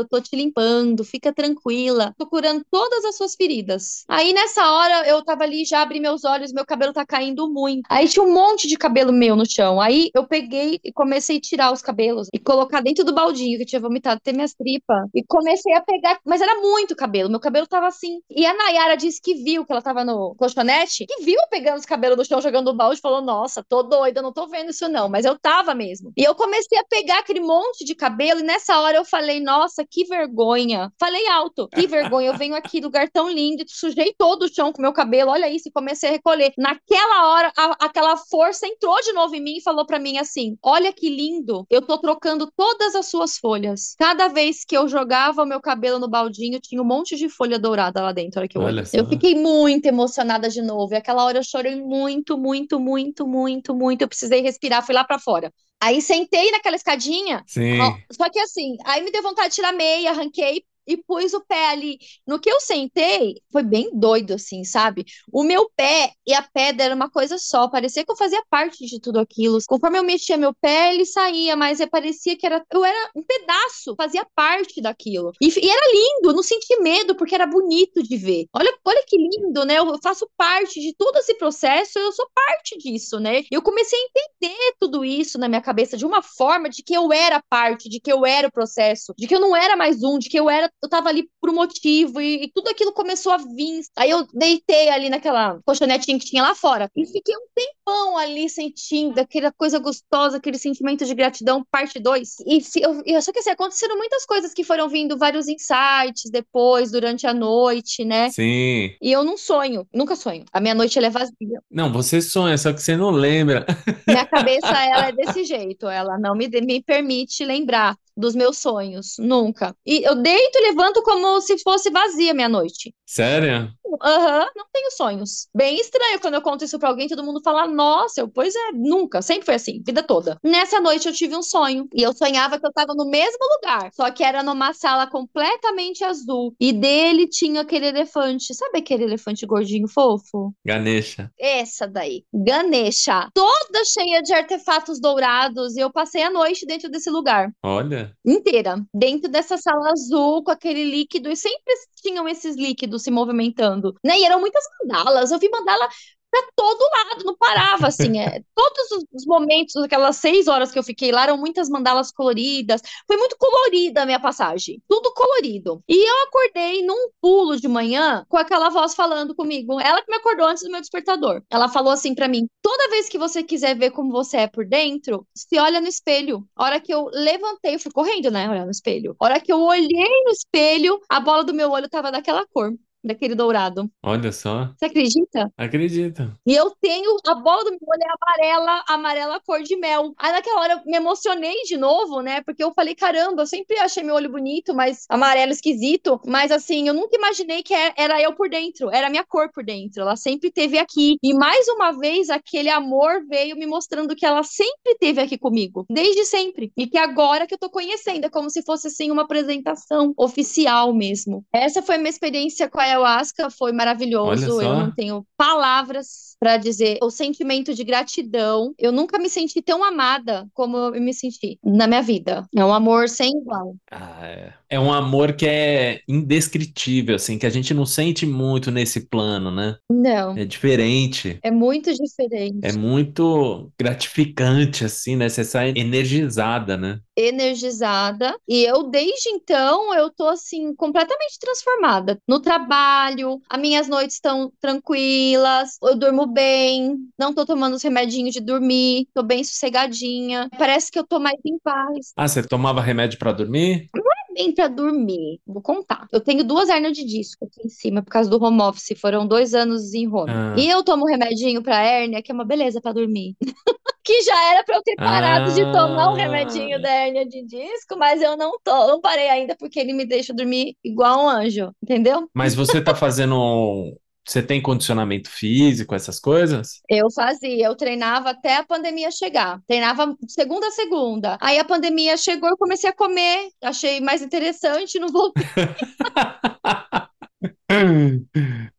eu 0.00 0.08
tô 0.08 0.20
te 0.20 0.36
limpando, 0.36 1.04
fica 1.04 1.32
tranquila. 1.32 2.12
Tô 2.18 2.26
curando 2.26 2.62
todas 2.70 3.04
as 3.04 3.16
suas 3.16 3.34
feridas". 3.34 4.04
Aí 4.08 4.32
nessa 4.32 4.70
hora 4.70 5.08
eu 5.08 5.24
tava 5.24 5.44
ali, 5.44 5.64
já 5.64 5.80
abri 5.80 6.00
meus 6.00 6.24
olhos, 6.24 6.52
meu 6.52 6.66
cabelo 6.66 6.92
tá 6.92 7.06
caindo 7.06 7.48
muito. 7.48 7.86
Aí 7.88 8.08
tinha 8.08 8.22
um 8.24 8.32
monte 8.32 8.68
de 8.68 8.76
cabelo 8.76 9.12
meu 9.12 9.36
no 9.36 9.48
chão. 9.48 9.80
Aí 9.80 10.10
eu 10.14 10.26
peguei 10.26 10.78
e 10.84 10.92
comecei 10.92 11.38
a 11.38 11.40
tirar 11.40 11.72
os 11.72 11.80
cabelos 11.80 12.28
e 12.32 12.38
colocar 12.38 12.82
dentro 12.82 13.04
do 13.04 13.14
baldinho 13.14 13.56
que 13.56 13.62
eu 13.62 13.66
tinha 13.66 13.80
vomitado 13.80 14.18
até 14.18 14.32
minhas 14.32 14.52
tripas. 14.52 15.08
E 15.14 15.24
comecei 15.24 15.72
a 15.74 15.80
pegar, 15.80 16.18
mas 16.24 16.42
era 16.42 16.60
muito 16.60 16.94
cabelo, 16.94 17.30
meu 17.30 17.40
cabelo 17.40 17.66
tava 17.66 17.86
assim. 17.86 18.20
E 18.30 18.44
a 18.44 18.54
Nayara 18.54 18.96
disse 18.96 19.20
que 19.22 19.34
viu 19.34 19.64
que 19.64 19.72
ela 19.72 19.82
tava 19.82 20.04
no 20.04 20.34
colchonete, 20.36 21.06
que 21.06 21.24
viu 21.24 21.38
pegando 21.50 21.78
os 21.78 21.86
cabelos 21.86 22.16
do 22.16 22.24
chão 22.24 22.40
jogando 22.40 22.65
do 22.66 22.74
balde 22.74 23.00
falou: 23.00 23.22
Nossa, 23.22 23.64
tô 23.66 23.82
doida, 23.82 24.20
não 24.20 24.32
tô 24.32 24.46
vendo 24.46 24.70
isso 24.70 24.88
não. 24.88 25.08
Mas 25.08 25.24
eu 25.24 25.38
tava 25.38 25.74
mesmo. 25.74 26.12
E 26.16 26.22
eu 26.22 26.34
comecei 26.34 26.78
a 26.78 26.84
pegar 26.84 27.20
aquele 27.20 27.40
monte 27.40 27.84
de 27.84 27.94
cabelo, 27.94 28.40
e 28.40 28.42
nessa 28.42 28.78
hora 28.80 28.96
eu 28.96 29.04
falei: 29.04 29.40
Nossa, 29.40 29.84
que 29.88 30.04
vergonha. 30.04 30.92
Falei 30.98 31.26
alto: 31.28 31.68
Que 31.68 31.86
vergonha, 31.86 32.28
eu 32.28 32.36
venho 32.36 32.54
aqui, 32.54 32.80
lugar 32.80 33.08
tão 33.08 33.30
lindo, 33.30 33.64
sujei 33.68 34.12
todo 34.18 34.42
o 34.42 34.52
chão 34.52 34.72
com 34.72 34.82
meu 34.82 34.92
cabelo, 34.92 35.30
olha 35.30 35.48
isso, 35.48 35.68
e 35.68 35.72
comecei 35.72 36.08
a 36.08 36.12
recolher. 36.12 36.52
Naquela 36.58 37.32
hora, 37.32 37.52
a, 37.56 37.86
aquela 37.86 38.16
força 38.16 38.66
entrou 38.66 39.00
de 39.00 39.12
novo 39.12 39.34
em 39.34 39.40
mim 39.40 39.56
e 39.58 39.62
falou 39.62 39.86
para 39.86 39.98
mim 39.98 40.18
assim: 40.18 40.56
Olha 40.62 40.92
que 40.92 41.08
lindo, 41.08 41.64
eu 41.70 41.80
tô 41.80 41.98
trocando 41.98 42.50
todas 42.56 42.94
as 42.94 43.06
suas 43.06 43.38
folhas. 43.38 43.94
Cada 43.98 44.28
vez 44.28 44.64
que 44.64 44.76
eu 44.76 44.88
jogava 44.88 45.42
o 45.42 45.46
meu 45.46 45.60
cabelo 45.60 45.98
no 45.98 46.08
baldinho, 46.08 46.60
tinha 46.60 46.82
um 46.82 46.84
monte 46.84 47.16
de 47.16 47.28
folha 47.28 47.58
dourada 47.58 48.02
lá 48.02 48.12
dentro. 48.12 48.40
Olha 48.40 48.48
que 48.48 48.58
eu, 48.58 48.62
olha 48.62 48.82
eu 48.92 49.06
fiquei 49.06 49.34
muito 49.34 49.86
emocionada 49.86 50.48
de 50.48 50.62
novo. 50.62 50.92
E 50.94 50.96
aquela 50.96 51.24
hora 51.24 51.38
eu 51.38 51.44
chorei 51.44 51.76
muito, 51.76 52.36
muito 52.36 52.55
muito, 52.56 52.80
muito, 52.80 53.26
muito, 53.26 53.74
muito. 53.74 54.02
Eu 54.02 54.08
precisei 54.08 54.40
respirar, 54.40 54.84
fui 54.84 54.94
lá 54.94 55.04
para 55.04 55.18
fora. 55.18 55.52
Aí 55.80 56.00
sentei 56.00 56.50
naquela 56.50 56.76
escadinha. 56.76 57.42
Sim. 57.46 57.78
Ó, 57.80 57.96
só 58.12 58.30
que 58.30 58.38
assim, 58.38 58.76
aí 58.84 59.02
me 59.02 59.10
deu 59.10 59.22
vontade 59.22 59.50
de 59.50 59.54
tirar 59.56 59.72
meia, 59.72 60.10
arranquei, 60.10 60.64
e 60.86 60.96
pus 60.96 61.32
o 61.34 61.40
pé 61.44 61.70
ali. 61.70 61.98
No 62.26 62.38
que 62.38 62.50
eu 62.50 62.60
sentei, 62.60 63.40
foi 63.50 63.62
bem 63.62 63.90
doido, 63.92 64.34
assim, 64.34 64.64
sabe? 64.64 65.04
O 65.32 65.42
meu 65.42 65.70
pé 65.76 66.12
e 66.26 66.34
a 66.34 66.42
pedra 66.42 66.84
era 66.84 66.94
uma 66.94 67.10
coisa 67.10 67.38
só, 67.38 67.68
parecia 67.68 68.04
que 68.04 68.10
eu 68.10 68.16
fazia 68.16 68.42
parte 68.50 68.86
de 68.86 69.00
tudo 69.00 69.18
aquilo. 69.18 69.58
Conforme 69.66 69.98
eu 69.98 70.04
mexia 70.04 70.36
meu 70.36 70.54
pé, 70.54 70.94
ele 70.94 71.04
saía, 71.04 71.56
mas 71.56 71.84
parecia 71.90 72.36
que 72.36 72.46
era, 72.46 72.64
eu 72.72 72.84
era 72.84 73.10
um 73.14 73.22
pedaço, 73.22 73.94
fazia 73.96 74.26
parte 74.34 74.80
daquilo. 74.80 75.32
E, 75.40 75.46
e 75.48 75.68
era 75.68 75.92
lindo, 75.92 76.32
não 76.34 76.42
senti 76.42 76.80
medo, 76.80 77.14
porque 77.14 77.34
era 77.34 77.46
bonito 77.46 78.02
de 78.02 78.16
ver. 78.16 78.46
Olha, 78.52 78.72
olha 78.84 79.04
que 79.06 79.16
lindo, 79.16 79.64
né? 79.64 79.78
Eu 79.78 79.98
faço 80.02 80.28
parte 80.36 80.80
de 80.80 80.94
todo 80.96 81.18
esse 81.18 81.34
processo, 81.34 81.98
eu 81.98 82.12
sou 82.12 82.26
parte 82.34 82.76
disso, 82.78 83.18
né? 83.20 83.42
Eu 83.50 83.62
comecei 83.62 83.98
a 83.98 84.02
entender 84.02 84.74
tudo 84.80 85.04
isso 85.04 85.38
na 85.38 85.48
minha 85.48 85.60
cabeça 85.60 85.96
de 85.96 86.04
uma 86.04 86.22
forma 86.22 86.68
de 86.68 86.82
que 86.82 86.94
eu 86.94 87.12
era 87.12 87.42
parte, 87.48 87.88
de 87.88 88.00
que 88.00 88.12
eu 88.12 88.24
era 88.24 88.48
o 88.48 88.52
processo, 88.52 89.14
de 89.16 89.26
que 89.26 89.34
eu 89.34 89.40
não 89.40 89.54
era 89.56 89.76
mais 89.76 90.02
um, 90.02 90.18
de 90.18 90.28
que 90.28 90.38
eu 90.38 90.48
era 90.50 90.70
eu 90.82 90.88
tava 90.88 91.08
ali 91.08 91.28
por 91.40 91.50
um 91.50 91.54
motivo 91.54 92.20
e, 92.20 92.44
e, 92.44 92.50
tudo 92.52 92.68
aquilo 92.68 92.92
começou 92.92 93.32
a 93.32 93.38
vir. 93.38 93.80
Aí 93.96 94.10
eu 94.10 94.26
deitei 94.32 94.88
ali 94.88 95.08
naquela 95.08 95.58
colchonetinha 95.64 96.18
que 96.18 96.26
tinha 96.26 96.42
lá 96.42 96.54
fora 96.54 96.90
e 96.96 97.06
fiquei 97.06 97.34
um 97.34 97.46
tempão 97.54 98.16
ali 98.16 98.48
sentindo 98.48 99.18
aquela 99.18 99.52
coisa 99.52 99.78
gostosa, 99.78 100.36
aquele 100.36 100.58
sentimento 100.58 101.04
de 101.04 101.14
gratidão, 101.14 101.64
parte 101.70 101.98
2. 101.98 102.36
E 102.46 102.62
eu, 102.80 103.02
eu, 103.04 103.22
só 103.22 103.32
que 103.32 103.38
assim, 103.38 103.50
aconteceram 103.50 103.96
muitas 103.96 104.24
coisas 104.24 104.52
que 104.52 104.64
foram 104.64 104.88
vindo, 104.88 105.18
vários 105.18 105.48
insights 105.48 106.30
depois, 106.30 106.90
durante 106.90 107.26
a 107.26 107.34
noite, 107.34 108.04
né? 108.04 108.30
Sim. 108.30 108.94
E 109.00 109.12
eu 109.12 109.24
não 109.24 109.36
sonho, 109.36 109.86
nunca 109.92 110.14
sonho. 110.14 110.44
A 110.52 110.60
minha 110.60 110.74
noite 110.74 110.98
ela 110.98 111.06
é 111.06 111.10
vazia. 111.10 111.60
Não, 111.70 111.92
você 111.92 112.20
sonha, 112.20 112.56
só 112.58 112.72
que 112.72 112.82
você 112.82 112.96
não 112.96 113.10
lembra. 113.10 113.66
Minha 114.06 114.26
cabeça, 114.26 114.66
ela 114.66 115.08
é 115.08 115.12
desse 115.12 115.44
jeito, 115.44 115.88
ela 115.88 116.18
não 116.18 116.34
me, 116.34 116.48
me 116.48 116.82
permite 116.82 117.44
lembrar 117.44 117.96
dos 118.16 118.34
meus 118.34 118.58
sonhos, 118.58 119.16
nunca. 119.18 119.76
E 119.84 120.02
eu 120.02 120.14
deito 120.14 120.58
levanto 120.68 121.02
como 121.02 121.40
se 121.40 121.58
fosse 121.58 121.90
vazia 121.90 122.34
minha 122.34 122.48
noite. 122.48 122.94
Sério? 123.06 123.72
Aham, 124.02 124.40
uhum, 124.40 124.50
não 124.56 124.66
tenho 124.72 124.90
sonhos. 124.90 125.48
Bem 125.54 125.78
estranho 125.80 126.20
quando 126.20 126.34
eu 126.34 126.42
conto 126.42 126.64
isso 126.64 126.78
pra 126.78 126.88
alguém, 126.88 127.08
todo 127.08 127.24
mundo 127.24 127.40
fala, 127.42 127.66
nossa, 127.66 128.20
eu, 128.20 128.28
pois 128.28 128.54
é, 128.54 128.72
nunca, 128.72 129.22
sempre 129.22 129.46
foi 129.46 129.54
assim, 129.54 129.82
vida 129.84 130.02
toda. 130.02 130.38
Nessa 130.42 130.80
noite 130.80 131.06
eu 131.06 131.14
tive 131.14 131.34
um 131.36 131.42
sonho, 131.42 131.88
e 131.94 132.02
eu 132.02 132.12
sonhava 132.12 132.58
que 132.58 132.66
eu 132.66 132.72
tava 132.72 132.94
no 132.94 133.08
mesmo 133.08 133.38
lugar, 133.54 133.90
só 133.94 134.10
que 134.10 134.24
era 134.24 134.42
numa 134.42 134.72
sala 134.74 135.06
completamente 135.06 136.04
azul, 136.04 136.54
e 136.60 136.72
dele 136.72 137.28
tinha 137.28 137.60
aquele 137.60 137.86
elefante, 137.86 138.54
sabe 138.54 138.78
aquele 138.78 139.04
elefante 139.04 139.46
gordinho 139.46 139.88
fofo? 139.88 140.52
Ganesha. 140.64 141.30
Essa 141.38 141.86
daí, 141.86 142.24
Ganesha, 142.34 143.28
toda 143.32 143.84
cheia 143.84 144.20
de 144.20 144.34
artefatos 144.34 145.00
dourados, 145.00 145.76
e 145.76 145.80
eu 145.80 145.92
passei 145.92 146.22
a 146.22 146.30
noite 146.30 146.66
dentro 146.66 146.90
desse 146.90 147.08
lugar. 147.08 147.50
Olha. 147.62 148.12
Inteira, 148.26 148.76
dentro 148.92 149.30
dessa 149.30 149.56
sala 149.56 149.90
azul, 149.92 150.42
com 150.42 150.50
aquele 150.50 150.84
líquido, 150.84 151.30
e 151.30 151.36
sempre 151.36 151.74
tinham 152.06 152.28
esses 152.28 152.56
líquidos 152.56 153.02
se 153.02 153.10
movimentando, 153.10 153.94
né? 154.04 154.18
E 154.18 154.24
eram 154.24 154.40
muitas 154.40 154.64
mandalas. 154.80 155.30
Eu 155.30 155.38
vi 155.38 155.48
mandala 155.50 155.88
pra 156.36 156.52
todo 156.54 156.80
lado, 156.80 157.24
não 157.24 157.36
parava, 157.36 157.86
assim, 157.86 158.18
é, 158.18 158.42
todos 158.54 159.06
os 159.12 159.26
momentos, 159.26 159.76
aquelas 159.76 160.16
seis 160.16 160.48
horas 160.48 160.70
que 160.70 160.78
eu 160.78 160.82
fiquei 160.82 161.12
lá, 161.12 161.24
eram 161.24 161.38
muitas 161.38 161.68
mandalas 161.68 162.10
coloridas, 162.12 162.82
foi 163.06 163.16
muito 163.16 163.36
colorida 163.38 164.02
a 164.02 164.06
minha 164.06 164.20
passagem, 164.20 164.82
tudo 164.88 165.12
colorido. 165.14 165.82
E 165.88 165.96
eu 165.96 166.22
acordei 166.24 166.84
num 166.84 167.10
pulo 167.20 167.56
de 167.56 167.68
manhã 167.68 168.24
com 168.28 168.36
aquela 168.36 168.68
voz 168.68 168.94
falando 168.94 169.34
comigo, 169.34 169.80
ela 169.80 170.02
que 170.02 170.10
me 170.10 170.16
acordou 170.16 170.46
antes 170.46 170.62
do 170.62 170.70
meu 170.70 170.80
despertador. 170.80 171.42
Ela 171.50 171.68
falou 171.68 171.92
assim 171.92 172.14
para 172.14 172.28
mim, 172.28 172.46
toda 172.62 172.90
vez 172.90 173.08
que 173.08 173.18
você 173.18 173.42
quiser 173.42 173.76
ver 173.76 173.90
como 173.90 174.12
você 174.12 174.38
é 174.38 174.46
por 174.46 174.66
dentro, 174.66 175.26
se 175.34 175.58
olha 175.58 175.80
no 175.80 175.88
espelho. 175.88 176.46
A 176.54 176.64
hora 176.64 176.80
que 176.80 176.92
eu 176.92 177.08
levantei, 177.12 177.74
eu 177.74 177.80
fui 177.80 177.92
correndo, 177.92 178.30
né, 178.30 178.48
olhar 178.48 178.64
no 178.64 178.70
espelho. 178.70 179.16
A 179.20 179.24
hora 179.24 179.40
que 179.40 179.52
eu 179.52 179.60
olhei 179.60 180.24
no 180.24 180.30
espelho, 180.30 181.00
a 181.08 181.20
bola 181.20 181.44
do 181.44 181.54
meu 181.54 181.70
olho 181.70 181.88
tava 181.88 182.10
daquela 182.10 182.46
cor 182.46 182.72
daquele 183.02 183.34
dourado. 183.34 183.90
Olha 184.02 184.32
só. 184.32 184.70
Você 184.76 184.86
acredita? 184.86 185.52
Acredito. 185.56 186.32
E 186.46 186.54
eu 186.54 186.70
tenho 186.80 187.16
a 187.26 187.34
bola 187.34 187.64
do 187.64 187.70
meu 187.70 187.78
olho 187.82 188.02
é 188.02 188.46
amarela, 188.46 188.84
amarela 188.88 189.40
cor 189.40 189.62
de 189.62 189.76
mel. 189.76 190.12
Aí 190.18 190.32
naquela 190.32 190.60
hora 190.60 190.72
eu 190.74 190.90
me 190.90 190.96
emocionei 190.96 191.62
de 191.62 191.76
novo, 191.76 192.20
né? 192.20 192.42
Porque 192.42 192.62
eu 192.62 192.72
falei, 192.72 192.94
caramba, 192.94 193.42
eu 193.42 193.46
sempre 193.46 193.78
achei 193.78 194.02
meu 194.02 194.14
olho 194.14 194.30
bonito, 194.30 194.74
mas 194.74 195.04
amarelo 195.08 195.52
esquisito. 195.52 196.20
Mas 196.26 196.50
assim, 196.50 196.88
eu 196.88 196.94
nunca 196.94 197.16
imaginei 197.16 197.62
que 197.62 197.74
é, 197.74 197.92
era 197.96 198.20
eu 198.20 198.34
por 198.34 198.48
dentro, 198.48 198.90
era 198.90 199.10
minha 199.10 199.24
cor 199.24 199.50
por 199.52 199.64
dentro. 199.64 200.02
Ela 200.02 200.16
sempre 200.16 200.50
teve 200.50 200.78
aqui. 200.78 201.16
E 201.22 201.34
mais 201.34 201.68
uma 201.68 201.92
vez, 201.92 202.30
aquele 202.30 202.70
amor 202.70 203.24
veio 203.28 203.56
me 203.56 203.66
mostrando 203.66 204.14
que 204.14 204.26
ela 204.26 204.42
sempre 204.42 204.96
teve 204.98 205.20
aqui 205.20 205.38
comigo, 205.38 205.84
desde 205.88 206.24
sempre. 206.24 206.72
E 206.76 206.86
que 206.86 206.98
agora 206.98 207.46
que 207.46 207.54
eu 207.54 207.58
tô 207.58 207.70
conhecendo, 207.70 208.24
é 208.24 208.30
como 208.30 208.50
se 208.50 208.62
fosse 208.62 208.88
assim 208.88 209.10
uma 209.10 209.22
apresentação 209.22 210.12
oficial 210.16 210.92
mesmo. 210.92 211.44
Essa 211.52 211.82
foi 211.82 211.96
a 211.96 211.98
minha 211.98 212.10
experiência 212.10 212.68
com 212.68 212.80
a 212.80 212.86
ayahuasca 212.96 213.50
foi 213.50 213.72
maravilhoso. 213.72 214.60
Eu 214.60 214.74
não 214.74 214.90
tenho 214.90 215.26
palavras 215.36 216.35
para 216.38 216.56
dizer 216.56 216.98
o 217.02 217.10
sentimento 217.10 217.74
de 217.74 217.84
gratidão. 217.84 218.74
Eu 218.78 218.92
nunca 218.92 219.18
me 219.18 219.28
senti 219.28 219.62
tão 219.62 219.82
amada 219.82 220.46
como 220.54 220.76
eu 220.76 221.00
me 221.00 221.14
senti 221.14 221.58
na 221.64 221.86
minha 221.86 222.02
vida. 222.02 222.46
É 222.54 222.64
um 222.64 222.72
amor 222.72 223.08
sem 223.08 223.30
igual. 223.38 223.74
Ah, 223.90 224.26
é. 224.26 224.52
é 224.70 224.80
um 224.80 224.92
amor 224.92 225.34
que 225.34 225.46
é 225.46 226.00
indescritível, 226.08 227.16
assim, 227.16 227.38
que 227.38 227.46
a 227.46 227.50
gente 227.50 227.72
não 227.72 227.86
sente 227.86 228.26
muito 228.26 228.70
nesse 228.70 229.08
plano, 229.08 229.50
né? 229.50 229.76
Não. 229.90 230.36
É 230.36 230.44
diferente. 230.44 231.38
É 231.42 231.50
muito 231.50 231.92
diferente. 231.92 232.60
É 232.62 232.72
muito 232.72 233.70
gratificante, 233.78 234.84
assim, 234.84 235.16
né? 235.16 235.28
Você 235.28 235.44
sai 235.44 235.72
energizada, 235.76 236.76
né? 236.76 237.00
Energizada. 237.16 238.36
E 238.46 238.62
eu, 238.64 238.84
desde 238.84 239.30
então, 239.30 239.94
eu 239.94 240.10
tô, 240.10 240.28
assim, 240.28 240.74
completamente 240.74 241.38
transformada. 241.40 242.18
No 242.28 242.40
trabalho, 242.40 243.40
as 243.48 243.60
minhas 243.60 243.88
noites 243.88 244.16
estão 244.16 244.52
tranquilas, 244.60 245.78
eu 245.82 245.96
durmo 245.96 246.25
bem, 246.26 246.96
não 247.18 247.34
tô 247.34 247.44
tomando 247.44 247.74
os 247.74 247.82
remedinhos 247.82 248.34
de 248.34 248.40
dormir, 248.40 249.08
tô 249.14 249.22
bem 249.22 249.42
sossegadinha. 249.42 250.48
Parece 250.58 250.90
que 250.90 250.98
eu 250.98 251.06
tô 251.06 251.18
mais 251.18 251.38
em 251.44 251.58
paz. 251.58 252.12
Ah, 252.16 252.26
você 252.26 252.42
tomava 252.42 252.80
remédio 252.80 253.18
para 253.18 253.32
dormir? 253.32 253.88
Não 253.94 254.02
é 254.04 254.34
bem 254.34 254.54
pra 254.54 254.68
dormir, 254.68 255.40
vou 255.46 255.62
contar. 255.62 256.06
Eu 256.12 256.20
tenho 256.20 256.44
duas 256.44 256.68
hernias 256.68 256.96
de 256.96 257.04
disco 257.04 257.44
aqui 257.44 257.66
em 257.66 257.68
cima 257.68 258.02
por 258.02 258.10
causa 258.10 258.28
do 258.28 258.42
home 258.42 258.60
office, 258.60 258.98
foram 259.00 259.26
dois 259.26 259.54
anos 259.54 259.94
em 259.94 260.06
home. 260.06 260.30
Ah. 260.30 260.54
E 260.56 260.68
eu 260.68 260.82
tomo 260.82 261.06
remedinho 261.06 261.62
pra 261.62 261.82
hérnia, 261.82 262.22
que 262.22 262.30
é 262.30 262.34
uma 262.34 262.44
beleza 262.44 262.80
para 262.80 262.92
dormir. 262.92 263.34
que 264.06 264.22
já 264.22 264.50
era 264.52 264.62
para 264.62 264.76
eu 264.76 264.82
ter 264.82 264.94
parado 264.94 265.50
ah. 265.50 265.54
de 265.54 265.62
tomar 265.64 266.10
um 266.10 266.14
ah. 266.14 266.16
remedinho 266.16 266.80
da 266.80 266.88
hérnia 266.88 267.26
de 267.26 267.44
disco, 267.44 267.98
mas 267.98 268.22
eu 268.22 268.36
não 268.36 268.56
tô, 268.62 268.86
não 268.86 269.00
parei 269.00 269.28
ainda 269.28 269.56
porque 269.58 269.80
ele 269.80 269.92
me 269.92 270.06
deixa 270.06 270.32
dormir 270.32 270.76
igual 270.84 271.24
um 271.24 271.28
anjo, 271.28 271.72
entendeu? 271.82 272.28
Mas 272.32 272.54
você 272.54 272.80
tá 272.80 272.94
fazendo 272.94 273.92
você 274.26 274.42
tem 274.42 274.60
condicionamento 274.60 275.30
físico, 275.30 275.94
essas 275.94 276.18
coisas? 276.18 276.80
Eu 276.88 277.10
fazia, 277.10 277.66
eu 277.66 277.76
treinava 277.76 278.30
até 278.30 278.56
a 278.56 278.64
pandemia 278.64 279.10
chegar. 279.10 279.60
Treinava 279.66 280.16
segunda 280.26 280.66
a 280.66 280.72
segunda. 280.72 281.38
Aí 281.40 281.58
a 281.58 281.64
pandemia 281.64 282.16
chegou, 282.16 282.48
eu 282.50 282.56
comecei 282.56 282.90
a 282.90 282.92
comer, 282.92 283.50
achei 283.62 284.00
mais 284.00 284.22
interessante, 284.22 284.98
não 284.98 285.08
voltei. 285.08 285.44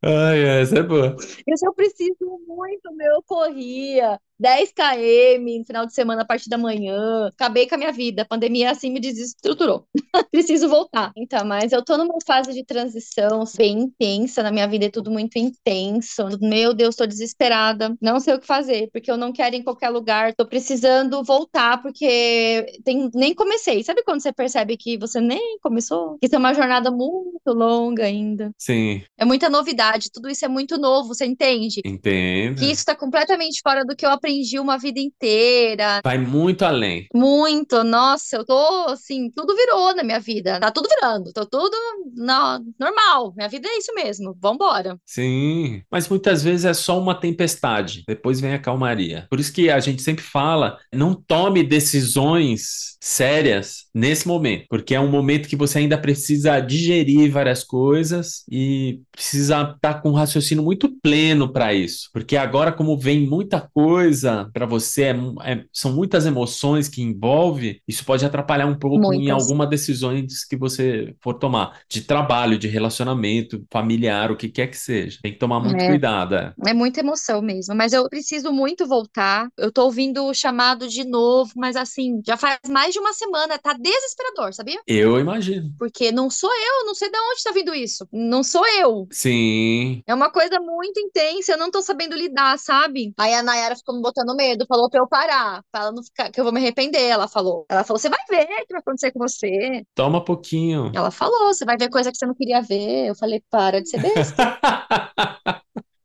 Ai, 0.02 0.60
essa 0.60 0.78
é 0.78 0.82
boa. 0.82 1.16
Isso 1.46 1.66
eu 1.66 1.72
preciso 1.74 2.40
muito, 2.46 2.92
meu, 2.94 3.14
eu 3.14 3.22
corria. 3.22 4.20
10 4.38 4.72
km 4.72 5.58
no 5.58 5.64
final 5.64 5.86
de 5.86 5.92
semana 5.92 6.22
a 6.22 6.24
partir 6.24 6.48
da 6.48 6.56
manhã. 6.56 7.28
Acabei 7.28 7.66
com 7.66 7.74
a 7.74 7.78
minha 7.78 7.92
vida. 7.92 8.22
A 8.22 8.24
pandemia 8.24 8.70
assim 8.70 8.90
me 8.90 9.00
desestruturou. 9.00 9.84
Preciso 10.30 10.68
voltar. 10.68 11.12
Então, 11.16 11.44
mas 11.44 11.72
eu 11.72 11.84
tô 11.84 11.96
numa 11.96 12.18
fase 12.26 12.52
de 12.52 12.64
transição 12.64 13.44
bem 13.56 13.80
intensa. 13.80 14.42
Na 14.42 14.52
minha 14.52 14.66
vida 14.68 14.86
é 14.86 14.90
tudo 14.90 15.10
muito 15.10 15.36
intenso. 15.36 16.24
Meu 16.40 16.72
Deus, 16.72 16.96
tô 16.96 17.06
desesperada. 17.06 17.96
Não 18.00 18.20
sei 18.20 18.34
o 18.34 18.40
que 18.40 18.46
fazer, 18.46 18.88
porque 18.92 19.10
eu 19.10 19.16
não 19.16 19.32
quero 19.32 19.56
ir 19.56 19.58
em 19.58 19.64
qualquer 19.64 19.88
lugar. 19.88 20.34
Tô 20.34 20.46
precisando 20.46 21.22
voltar, 21.24 21.82
porque 21.82 22.66
tem... 22.84 23.10
nem 23.14 23.34
comecei. 23.34 23.82
Sabe 23.82 24.02
quando 24.04 24.20
você 24.20 24.32
percebe 24.32 24.76
que 24.76 24.96
você 24.96 25.20
nem 25.20 25.58
começou? 25.60 26.16
Que 26.18 26.26
isso 26.26 26.36
é 26.36 26.38
uma 26.38 26.54
jornada 26.54 26.90
muito 26.90 27.52
longa 27.52 28.04
ainda. 28.04 28.50
Sim. 28.56 29.02
É 29.16 29.24
muita 29.24 29.50
novidade. 29.50 30.10
Tudo 30.12 30.28
isso 30.30 30.44
é 30.44 30.48
muito 30.48 30.78
novo, 30.78 31.08
você 31.08 31.26
entende? 31.26 31.80
Entendo. 31.84 32.58
Que 32.58 32.70
isso 32.70 32.84
tá 32.84 32.94
completamente 32.94 33.60
fora 33.62 33.84
do 33.84 33.96
que 33.96 34.06
eu 34.06 34.10
aprendi 34.10 34.27
aprendi 34.28 34.58
uma 34.60 34.76
vida 34.76 35.00
inteira. 35.00 36.00
Vai 36.04 36.18
muito 36.18 36.64
além. 36.64 37.06
Muito, 37.14 37.82
nossa, 37.82 38.36
eu 38.36 38.44
tô 38.44 38.86
assim, 38.88 39.30
tudo 39.34 39.56
virou 39.56 39.94
na 39.94 40.04
minha 40.04 40.20
vida. 40.20 40.60
Tá 40.60 40.70
tudo 40.70 40.88
virando, 40.88 41.32
tô 41.32 41.46
tudo 41.46 41.74
no, 42.14 42.62
normal. 42.78 43.32
Minha 43.34 43.48
vida 43.48 43.66
é 43.66 43.78
isso 43.78 43.94
mesmo. 43.94 44.36
Vambora. 44.38 44.98
Sim, 45.06 45.82
mas 45.90 46.08
muitas 46.08 46.42
vezes 46.42 46.66
é 46.66 46.74
só 46.74 46.98
uma 47.00 47.14
tempestade, 47.14 48.04
depois 48.06 48.40
vem 48.40 48.52
a 48.52 48.58
calmaria. 48.58 49.26
Por 49.30 49.40
isso 49.40 49.52
que 49.52 49.70
a 49.70 49.80
gente 49.80 50.02
sempre 50.02 50.22
fala, 50.22 50.78
não 50.92 51.14
tome 51.14 51.62
decisões 51.62 52.98
sérias 53.00 53.86
nesse 53.94 54.26
momento, 54.26 54.66
porque 54.68 54.94
é 54.94 55.00
um 55.00 55.10
momento 55.10 55.48
que 55.48 55.56
você 55.56 55.78
ainda 55.78 55.96
precisa 55.96 56.60
digerir 56.60 57.30
várias 57.30 57.64
coisas 57.64 58.44
e 58.50 59.00
precisa 59.10 59.74
estar 59.74 60.02
com 60.02 60.10
um 60.10 60.14
raciocínio 60.14 60.62
muito 60.62 60.90
pleno 61.00 61.50
para 61.52 61.72
isso, 61.72 62.10
porque 62.12 62.36
agora 62.36 62.72
como 62.72 62.98
vem 62.98 63.26
muita 63.26 63.60
coisa 63.72 64.17
coisa 64.18 64.50
para 64.52 64.66
você, 64.66 65.04
é, 65.04 65.16
é, 65.44 65.64
são 65.72 65.92
muitas 65.92 66.26
emoções 66.26 66.88
que 66.88 67.02
envolve, 67.02 67.80
isso 67.86 68.04
pode 68.04 68.24
atrapalhar 68.24 68.66
um 68.66 68.78
pouco 68.78 68.98
muitas. 68.98 69.26
em 69.26 69.30
algumas 69.30 69.68
decisões 69.68 70.44
que 70.44 70.56
você 70.56 71.14
for 71.20 71.34
tomar, 71.34 71.80
de 71.88 72.02
trabalho, 72.02 72.58
de 72.58 72.68
relacionamento, 72.68 73.64
familiar, 73.70 74.30
o 74.30 74.36
que 74.36 74.48
quer 74.48 74.66
que 74.66 74.76
seja. 74.76 75.18
Tem 75.22 75.32
que 75.32 75.38
tomar 75.38 75.60
muito 75.60 75.82
é. 75.82 75.88
cuidado. 75.88 76.34
É. 76.34 76.52
é 76.66 76.74
muita 76.74 77.00
emoção 77.00 77.40
mesmo, 77.40 77.74
mas 77.74 77.92
eu 77.92 78.08
preciso 78.08 78.52
muito 78.52 78.86
voltar. 78.86 79.48
Eu 79.56 79.70
tô 79.70 79.84
ouvindo 79.84 80.24
o 80.24 80.34
chamado 80.34 80.88
de 80.88 81.04
novo, 81.04 81.52
mas 81.56 81.76
assim, 81.76 82.20
já 82.26 82.36
faz 82.36 82.58
mais 82.68 82.92
de 82.92 82.98
uma 82.98 83.12
semana, 83.12 83.58
tá 83.58 83.72
desesperador, 83.72 84.52
sabia? 84.52 84.80
Eu 84.86 85.18
imagino. 85.18 85.72
Porque 85.78 86.10
não 86.10 86.30
sou 86.30 86.50
eu, 86.50 86.86
não 86.86 86.94
sei 86.94 87.10
de 87.10 87.18
onde 87.18 87.42
tá 87.42 87.52
vindo 87.52 87.74
isso. 87.74 88.06
Não 88.12 88.42
sou 88.42 88.66
eu. 88.66 89.06
Sim. 89.10 90.02
É 90.06 90.14
uma 90.14 90.30
coisa 90.30 90.60
muito 90.60 90.98
intensa, 91.00 91.52
eu 91.52 91.58
não 91.58 91.70
tô 91.70 91.82
sabendo 91.82 92.16
lidar, 92.16 92.58
sabe? 92.58 93.12
Aí 93.18 93.34
a 93.34 93.42
Nayara 93.42 93.76
ficou 93.76 93.94
me 93.94 94.02
botando 94.08 94.34
medo, 94.34 94.66
falou 94.66 94.88
pra 94.88 95.00
eu 95.00 95.06
parar, 95.06 95.62
pra 95.70 95.92
não 95.92 96.02
ficar, 96.02 96.30
que 96.30 96.40
eu 96.40 96.44
vou 96.44 96.52
me 96.52 96.60
arrepender, 96.60 97.02
ela 97.02 97.28
falou. 97.28 97.66
Ela 97.68 97.84
falou, 97.84 97.98
você 97.98 98.08
vai 98.08 98.18
ver 98.28 98.44
o 98.44 98.66
que 98.66 98.72
vai 98.72 98.80
acontecer 98.80 99.12
com 99.12 99.18
você. 99.18 99.84
Toma 99.94 100.24
pouquinho. 100.24 100.90
Ela 100.94 101.10
falou, 101.10 101.48
você 101.48 101.64
vai 101.64 101.76
ver 101.76 101.90
coisa 101.90 102.10
que 102.10 102.16
você 102.16 102.26
não 102.26 102.34
queria 102.34 102.62
ver. 102.62 103.08
Eu 103.08 103.14
falei, 103.14 103.42
para 103.50 103.80
de 103.82 103.88
ser 103.88 104.00
besta. 104.00 104.58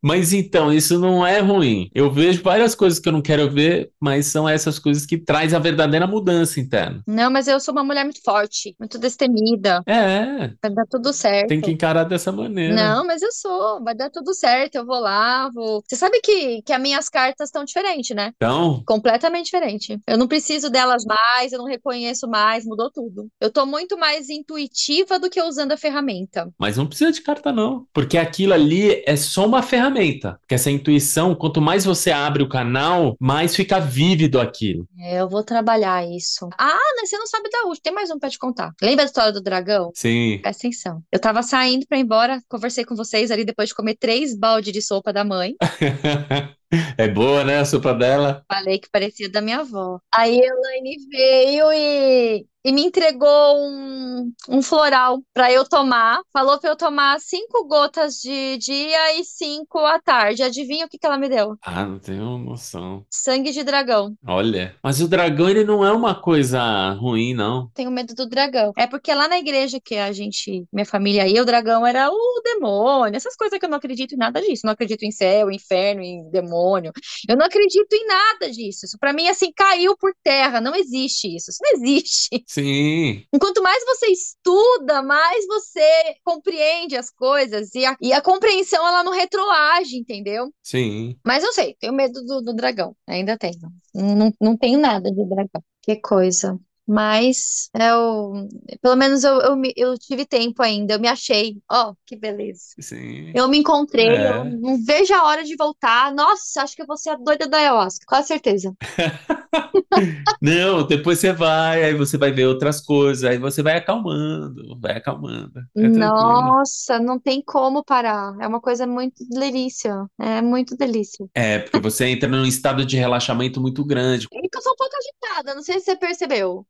Mas 0.03 0.33
então, 0.33 0.71
isso 0.71 0.99
não 0.99 1.25
é 1.25 1.39
ruim. 1.39 1.89
Eu 1.95 2.11
vejo 2.11 2.43
várias 2.43 2.75
coisas 2.75 2.99
que 2.99 3.07
eu 3.07 3.13
não 3.13 3.21
quero 3.21 3.49
ver, 3.49 3.89
mas 4.01 4.25
são 4.25 4.49
essas 4.49 4.77
coisas 4.77 5.05
que 5.05 5.17
traz 5.17 5.53
a 5.53 5.59
verdadeira 5.59 6.05
mudança 6.05 6.59
interna. 6.59 7.01
Não, 7.07 7.31
mas 7.31 7.47
eu 7.47 7.57
sou 7.57 7.73
uma 7.73 7.85
mulher 7.85 8.03
muito 8.03 8.21
forte, 8.21 8.75
muito 8.77 8.99
destemida. 8.99 9.81
É. 9.85 10.51
Vai 10.61 10.73
dar 10.73 10.85
tudo 10.89 11.13
certo. 11.13 11.47
Tem 11.47 11.61
que 11.61 11.71
encarar 11.71 12.03
dessa 12.03 12.33
maneira. 12.33 12.75
Não, 12.75 13.07
mas 13.07 13.21
eu 13.21 13.31
sou. 13.31 13.81
Vai 13.81 13.95
dar 13.95 14.09
tudo 14.09 14.33
certo. 14.33 14.75
Eu 14.75 14.85
vou 14.85 14.99
lá, 14.99 15.49
vou. 15.53 15.81
Você 15.87 15.95
sabe 15.95 16.19
que, 16.19 16.61
que 16.63 16.73
as 16.73 16.81
minhas 16.81 17.07
cartas 17.07 17.47
estão 17.47 17.63
diferentes, 17.63 18.13
né? 18.13 18.33
Então. 18.35 18.83
Completamente 18.85 19.45
diferente. 19.45 19.97
Eu 20.05 20.17
não 20.17 20.27
preciso 20.27 20.69
delas 20.69 21.05
mais, 21.05 21.53
eu 21.53 21.59
não 21.59 21.65
reconheço 21.65 22.27
mais, 22.27 22.65
mudou 22.65 22.91
tudo. 22.91 23.29
Eu 23.39 23.49
tô 23.49 23.65
muito 23.65 23.97
mais 23.97 24.29
intuitiva 24.29 25.17
do 25.17 25.29
que 25.29 25.41
usando 25.41 25.71
a 25.71 25.77
ferramenta. 25.77 26.51
Mas 26.59 26.75
não 26.75 26.87
precisa 26.87 27.11
de 27.11 27.21
carta, 27.21 27.53
não. 27.53 27.85
Porque 27.93 28.17
aquilo 28.17 28.53
ali 28.53 29.01
é 29.05 29.15
só 29.15 29.45
uma 29.45 29.61
ferramenta 29.61 29.92
ferramenta. 29.93 30.37
Porque 30.41 30.55
essa 30.55 30.71
intuição, 30.71 31.35
quanto 31.35 31.61
mais 31.61 31.85
você 31.85 32.11
abre 32.11 32.43
o 32.43 32.49
canal, 32.49 33.15
mais 33.19 33.55
fica 33.55 33.79
vívido 33.79 34.39
aquilo. 34.39 34.87
É, 34.99 35.21
eu 35.21 35.29
vou 35.29 35.43
trabalhar 35.43 36.05
isso. 36.05 36.49
Ah, 36.57 36.77
mas 36.97 37.09
você 37.09 37.17
não 37.17 37.27
sabe 37.27 37.49
da 37.49 37.59
última. 37.59 37.83
Tem 37.83 37.93
mais 37.93 38.09
um 38.09 38.19
pra 38.19 38.29
te 38.29 38.39
contar. 38.39 38.71
Lembra 38.81 38.97
da 38.97 39.05
história 39.05 39.31
do 39.31 39.41
dragão? 39.41 39.91
Sim. 39.93 40.39
Presta 40.41 40.67
atenção. 40.67 41.01
Eu 41.11 41.19
tava 41.19 41.43
saindo 41.43 41.85
pra 41.87 41.97
ir 41.97 42.01
embora, 42.01 42.41
conversei 42.49 42.83
com 42.85 42.95
vocês 42.95 43.31
ali 43.31 43.45
depois 43.45 43.69
de 43.69 43.75
comer 43.75 43.95
três 43.95 44.37
baldes 44.37 44.73
de 44.73 44.81
sopa 44.81 45.13
da 45.13 45.23
mãe. 45.23 45.55
É 46.97 47.07
boa, 47.07 47.43
né, 47.43 47.59
a 47.59 47.65
sopa 47.65 47.93
dela? 47.93 48.43
Falei 48.51 48.79
que 48.79 48.89
parecia 48.89 49.29
da 49.29 49.41
minha 49.41 49.59
avó. 49.59 49.99
Aí 50.11 50.41
a 50.41 50.47
Elaine 50.47 50.95
veio 51.07 51.71
e 51.71 52.45
e 52.63 52.71
me 52.71 52.83
entregou 52.85 53.57
um, 53.57 54.31
um 54.49 54.61
floral 54.61 55.21
para 55.33 55.51
eu 55.51 55.67
tomar. 55.67 56.21
Falou 56.31 56.59
para 56.59 56.69
eu 56.69 56.75
tomar 56.75 57.19
cinco 57.19 57.67
gotas 57.67 58.15
de 58.15 58.57
dia 58.57 59.19
e 59.19 59.25
cinco 59.25 59.79
à 59.79 59.99
tarde. 59.99 60.43
Adivinha 60.43 60.85
o 60.85 60.89
que, 60.89 60.97
que 60.97 61.05
ela 61.05 61.17
me 61.17 61.27
deu? 61.27 61.57
Ah, 61.61 61.85
não 61.85 61.99
tenho 61.99 62.37
noção. 62.37 63.05
Sangue 63.09 63.51
de 63.51 63.63
dragão. 63.63 64.15
Olha, 64.25 64.75
mas 64.81 65.01
o 65.01 65.07
dragão 65.07 65.49
ele 65.49 65.63
não 65.63 65.85
é 65.85 65.91
uma 65.91 66.15
coisa 66.15 66.91
ruim, 66.93 67.33
não. 67.33 67.69
Tenho 67.73 67.91
medo 67.91 68.13
do 68.15 68.27
dragão. 68.27 68.71
É 68.77 68.87
porque 68.87 69.13
lá 69.13 69.27
na 69.27 69.37
igreja 69.37 69.79
que 69.83 69.95
a 69.95 70.11
gente, 70.11 70.65
minha 70.71 70.85
família 70.85 71.27
e 71.27 71.39
o 71.39 71.45
dragão 71.45 71.85
era 71.85 72.09
o 72.09 72.41
demônio, 72.43 73.15
essas 73.15 73.35
coisas 73.35 73.59
que 73.59 73.65
eu 73.65 73.69
não 73.69 73.77
acredito 73.77 74.13
em 74.13 74.17
nada 74.17 74.41
disso. 74.41 74.61
Não 74.65 74.73
acredito 74.73 75.03
em 75.03 75.11
céu, 75.11 75.51
inferno, 75.51 76.01
em 76.01 76.29
demônio. 76.29 76.91
Eu 77.27 77.35
não 77.35 77.45
acredito 77.45 77.93
em 77.93 78.07
nada 78.07 78.51
disso. 78.51 78.85
Isso 78.85 78.97
para 78.97 79.13
mim 79.13 79.27
assim 79.27 79.51
caiu 79.53 79.97
por 79.97 80.13
terra. 80.23 80.61
Não 80.61 80.75
existe 80.75 81.35
isso. 81.35 81.51
Isso 81.51 81.59
não 81.61 81.71
existe. 81.73 82.43
Sim. 82.53 83.25
Enquanto 83.33 83.63
mais 83.63 83.83
você 83.83 84.11
estuda, 84.11 85.01
mais 85.01 85.43
você 85.47 85.81
compreende 86.23 86.95
as 86.95 87.09
coisas 87.09 87.73
e 87.73 87.83
a, 87.83 87.97
e 87.99 88.13
a 88.13 88.21
compreensão 88.21 88.87
ela 88.87 89.03
não 89.03 89.11
retroage, 89.11 89.97
entendeu? 89.97 90.53
Sim. 90.61 91.17
Mas 91.25 91.43
eu 91.43 91.51
sei, 91.51 91.75
tenho 91.79 91.93
medo 91.93 92.23
do, 92.23 92.43
do 92.43 92.53
dragão. 92.53 92.95
Ainda 93.07 93.39
tenho. 93.39 93.55
Não, 93.95 94.15
não, 94.15 94.33
não 94.39 94.55
tenho 94.55 94.79
nada 94.79 95.09
de 95.09 95.25
dragão. 95.25 95.63
Que 95.81 95.95
coisa. 95.95 96.59
Mas 96.87 97.69
eu, 97.79 98.47
pelo 98.81 98.95
menos 98.95 99.23
eu, 99.23 99.39
eu, 99.41 99.61
eu 99.75 99.97
tive 99.97 100.25
tempo 100.25 100.61
ainda, 100.61 100.95
eu 100.95 100.99
me 100.99 101.07
achei. 101.07 101.57
Ó, 101.71 101.93
que 102.05 102.15
beleza. 102.15 102.61
Sim. 102.79 103.31
Eu 103.33 103.47
me 103.47 103.57
encontrei, 103.57 104.07
eu 104.07 104.43
É. 104.43 104.43
não 104.43 104.83
vejo 104.83 105.13
a 105.13 105.23
hora 105.25 105.43
de 105.43 105.55
voltar. 105.55 106.13
Nossa, 106.13 106.61
acho 106.61 106.75
que 106.75 106.81
eu 106.81 106.85
vou 106.87 106.97
ser 106.97 107.11
a 107.11 107.15
doida 107.15 107.47
da 107.47 107.57
ayahuasca, 107.57 108.05
com 108.05 108.23
certeza. 108.23 108.75
Não, 110.41 110.85
depois 110.85 111.19
você 111.19 111.31
vai, 111.31 111.83
aí 111.83 111.93
você 111.93 112.17
vai 112.17 112.31
ver 112.31 112.47
outras 112.47 112.81
coisas, 112.81 113.23
aí 113.23 113.37
você 113.37 113.61
vai 113.61 113.77
acalmando, 113.77 114.79
vai 114.79 114.97
acalmando. 114.97 115.51
É. 115.75 115.87
Nossa, 115.87 116.99
não 116.99 117.19
tem 117.19 117.41
como 117.41 117.83
parar. 117.83 118.35
É 118.41 118.47
uma 118.47 118.59
coisa 118.59 118.85
muito 118.87 119.23
delícia. 119.29 120.05
É 120.19 120.41
muito 120.41 120.75
delícia. 120.75 121.25
É, 121.33 121.59
porque 121.59 121.79
você 121.79 122.05
entra 122.07 122.27
num 122.27 122.45
estado 122.45 122.85
de 122.85 122.97
relaxamento 122.97 123.61
muito 123.61 123.83
grande. 123.85 124.27
É 124.33 124.37
eu 124.53 124.61
sou 124.61 124.73
um 124.73 124.75
pouco 124.75 124.95
agitada, 124.97 125.55
não 125.55 125.63
sei 125.63 125.79
se 125.79 125.85
você 125.85 125.95
percebeu. 125.95 126.65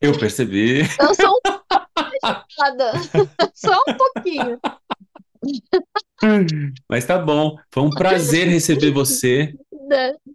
Eu 0.00 0.18
percebi. 0.18 0.80
Eu 1.00 1.14
sou 1.14 1.30
um. 1.30 1.62
Só 3.54 3.76
um 3.88 3.94
pouquinho. 3.96 4.60
Mas 6.88 7.04
tá 7.04 7.18
bom. 7.18 7.56
Foi 7.70 7.82
um 7.82 7.90
prazer 7.90 8.48
receber 8.48 8.90
você. 8.90 9.54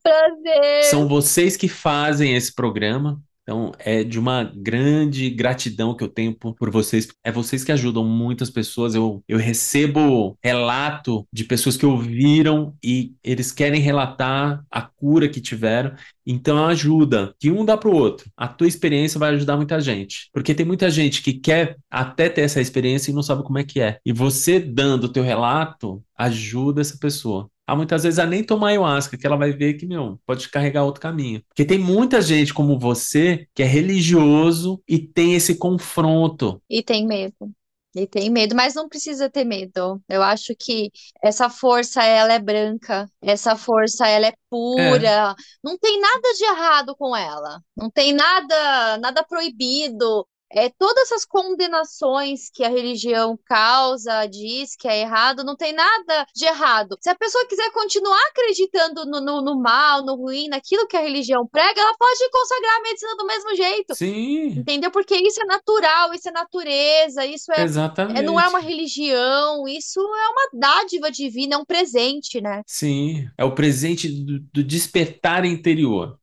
Prazer. 0.04 0.84
São 0.86 1.08
vocês 1.08 1.58
que 1.58 1.68
fazem 1.68 2.36
esse 2.36 2.54
programa. 2.54 3.22
Então, 3.48 3.72
é 3.80 4.04
de 4.04 4.20
uma 4.20 4.44
grande 4.44 5.30
gratidão 5.30 5.96
que 5.96 6.04
eu 6.04 6.10
tenho 6.10 6.36
por, 6.36 6.70
vocês. 6.70 7.08
É 7.24 7.32
vocês 7.32 7.64
que 7.64 7.72
ajudam 7.72 8.04
muitas 8.04 8.50
pessoas. 8.50 8.94
Eu, 8.94 9.24
eu 9.26 9.38
recebo 9.38 10.38
relato 10.44 11.26
de 11.32 11.46
pessoas 11.46 11.78
que 11.78 11.86
ouviram 11.86 12.76
e 12.84 13.14
eles 13.24 13.54
querem 13.54 13.80
relatar 13.80 14.62
a 14.70 14.82
cura 14.82 15.30
que 15.30 15.40
tiveram. 15.40 15.96
Então, 16.26 16.66
ajuda, 16.68 17.34
que 17.40 17.50
um 17.50 17.64
dá 17.64 17.78
para 17.78 17.90
o 17.90 17.96
outro. 17.96 18.30
A 18.36 18.50
tua 18.50 18.68
experiência 18.68 19.18
vai 19.18 19.34
ajudar 19.34 19.56
muita 19.56 19.80
gente. 19.80 20.30
Porque 20.34 20.54
tem 20.54 20.66
muita 20.66 20.90
gente 20.90 21.22
que 21.24 21.32
quer 21.32 21.78
até 21.90 22.28
ter 22.28 22.42
essa 22.42 22.60
experiência 22.60 23.12
e 23.12 23.14
não 23.14 23.24
sabe 23.24 23.44
como 23.44 23.60
é 23.60 23.64
que 23.64 23.80
é. 23.80 23.98
E 24.06 24.12
você 24.12 24.60
dando 24.60 25.06
o 25.06 25.10
teu 25.10 25.24
relato 25.24 26.04
ajuda 26.18 26.82
essa 26.82 26.98
pessoa. 26.98 27.50
Há 27.68 27.76
muitas 27.76 28.04
vezes 28.04 28.18
a 28.18 28.26
nem 28.26 28.44
tomar 28.44 28.70
ayahuasca, 28.70 29.18
que 29.18 29.28
ela 29.28 29.36
vai 29.36 29.52
ver 29.52 29.74
que, 29.74 29.86
meu, 29.86 30.18
pode 30.26 30.48
carregar 30.50 30.86
outro 30.86 31.02
caminho. 31.02 31.44
Porque 31.50 31.66
tem 31.66 31.78
muita 31.78 32.22
gente 32.22 32.54
como 32.54 32.80
você 32.80 33.46
que 33.54 33.62
é 33.62 33.66
religioso 33.66 34.82
e 34.88 34.98
tem 34.98 35.36
esse 35.36 35.56
confronto. 35.56 36.62
E 36.70 36.82
tem 36.82 37.06
medo. 37.06 37.52
E 37.96 38.06
tem 38.06 38.30
medo, 38.30 38.56
mas 38.56 38.76
não 38.76 38.88
precisa 38.88 39.28
ter 39.30 39.44
medo. 39.44 40.00
Eu 40.08 40.22
acho 40.22 40.54
que 40.56 40.92
essa 41.22 41.50
força, 41.50 42.04
ela 42.04 42.32
é 42.32 42.40
branca. 42.40 43.10
Essa 43.20 43.56
força, 43.56 44.08
ela 44.08 44.28
é 44.28 44.34
pura. 44.50 45.36
Não 45.64 45.78
tem 45.80 46.00
nada 46.00 46.34
de 46.38 46.44
errado 46.44 46.96
com 46.96 47.16
ela. 47.16 47.60
Não 47.76 47.90
tem 47.90 48.14
nada, 48.14 48.98
nada 49.00 49.24
proibido. 49.24 50.28
É, 50.52 50.70
todas 50.70 51.04
essas 51.04 51.26
condenações 51.26 52.50
que 52.54 52.64
a 52.64 52.70
religião 52.70 53.38
causa, 53.46 54.26
diz 54.28 54.76
que 54.76 54.88
é 54.88 55.02
errado, 55.02 55.44
não 55.44 55.56
tem 55.56 55.74
nada 55.74 56.26
de 56.34 56.46
errado. 56.46 56.98
Se 57.02 57.10
a 57.10 57.16
pessoa 57.16 57.46
quiser 57.48 57.70
continuar 57.72 58.20
acreditando 58.30 59.06
no, 59.06 59.20
no, 59.20 59.42
no 59.42 59.60
mal, 59.62 60.06
no 60.06 60.16
ruim, 60.16 60.48
naquilo 60.48 60.88
que 60.88 60.96
a 60.96 61.02
religião 61.02 61.46
prega, 61.48 61.82
ela 61.82 61.96
pode 61.98 62.30
consagrar 62.32 62.78
a 62.78 62.82
medicina 62.82 63.16
do 63.18 63.26
mesmo 63.26 63.56
jeito. 63.56 63.96
Sim, 63.96 64.48
Entendeu? 64.50 64.90
Porque 64.92 65.16
isso 65.16 65.42
é 65.42 65.46
natural, 65.46 66.14
isso 66.14 66.30
é 66.30 66.32
natureza, 66.32 67.26
isso 67.26 67.52
é, 67.52 67.64
exatamente. 67.64 68.20
é- 68.20 68.22
não 68.22 68.40
é 68.40 68.48
uma 68.48 68.60
religião, 68.60 69.68
isso 69.68 70.00
é 70.00 70.30
uma 70.30 70.50
dádiva 70.54 71.12
divina, 71.12 71.56
é 71.56 71.58
um 71.58 71.66
presente, 71.66 72.42
né? 72.42 72.62
Sim, 72.66 73.28
é 73.38 73.44
o 73.44 73.54
presente 73.54 74.08
do, 74.08 74.40
do 74.54 74.64
despertar 74.64 75.46
interior. 75.46 76.18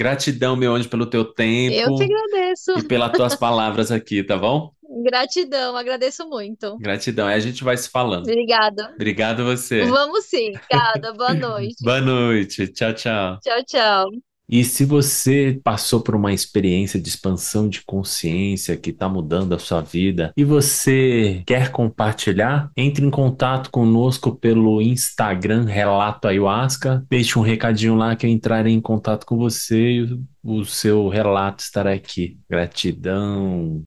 Gratidão, 0.00 0.56
meu 0.56 0.74
anjo, 0.74 0.88
pelo 0.88 1.04
teu 1.04 1.20
Eu 1.20 1.34
tempo 1.34 1.98
que 1.98 2.04
agradeço. 2.04 2.78
e 2.78 2.82
pelas 2.82 3.12
tuas 3.12 3.34
palavras 3.36 3.92
aqui, 3.92 4.24
tá 4.24 4.38
bom? 4.38 4.72
Gratidão, 5.04 5.76
agradeço 5.76 6.26
muito. 6.26 6.78
Gratidão. 6.78 7.26
Aí 7.28 7.34
a 7.34 7.38
gente 7.40 7.62
vai 7.62 7.76
se 7.76 7.90
falando. 7.90 8.22
Obrigada. 8.22 8.92
Obrigado 8.94 9.44
você. 9.44 9.84
Vamos 9.84 10.24
sim, 10.24 10.52
obrigada. 10.56 11.12
Boa 11.12 11.34
noite. 11.36 11.84
Boa 11.84 12.00
noite. 12.00 12.66
Tchau, 12.68 12.94
tchau. 12.94 13.38
Tchau, 13.42 13.62
tchau. 13.66 14.29
E 14.50 14.64
se 14.64 14.84
você 14.84 15.60
passou 15.62 16.00
por 16.00 16.16
uma 16.16 16.32
experiência 16.32 17.00
de 17.00 17.08
expansão 17.08 17.68
de 17.68 17.82
consciência 17.84 18.76
que 18.76 18.90
está 18.90 19.08
mudando 19.08 19.54
a 19.54 19.58
sua 19.58 19.80
vida 19.80 20.32
e 20.36 20.42
você 20.42 21.42
quer 21.46 21.70
compartilhar, 21.70 22.70
entre 22.76 23.06
em 23.06 23.10
contato 23.10 23.70
conosco 23.70 24.34
pelo 24.34 24.82
Instagram 24.82 25.64
Relato 25.64 26.26
Ayahuasca. 26.26 27.04
Deixe 27.08 27.38
um 27.38 27.42
recadinho 27.42 27.94
lá 27.94 28.16
que 28.16 28.26
eu 28.26 28.30
entrarei 28.30 28.72
em 28.72 28.80
contato 28.80 29.24
com 29.24 29.36
você 29.36 29.92
e 29.92 30.02
o 30.02 30.24
o 30.42 30.64
seu 30.64 31.08
relato 31.08 31.62
estará 31.62 31.92
aqui. 31.92 32.38
Gratidão. 32.48 33.78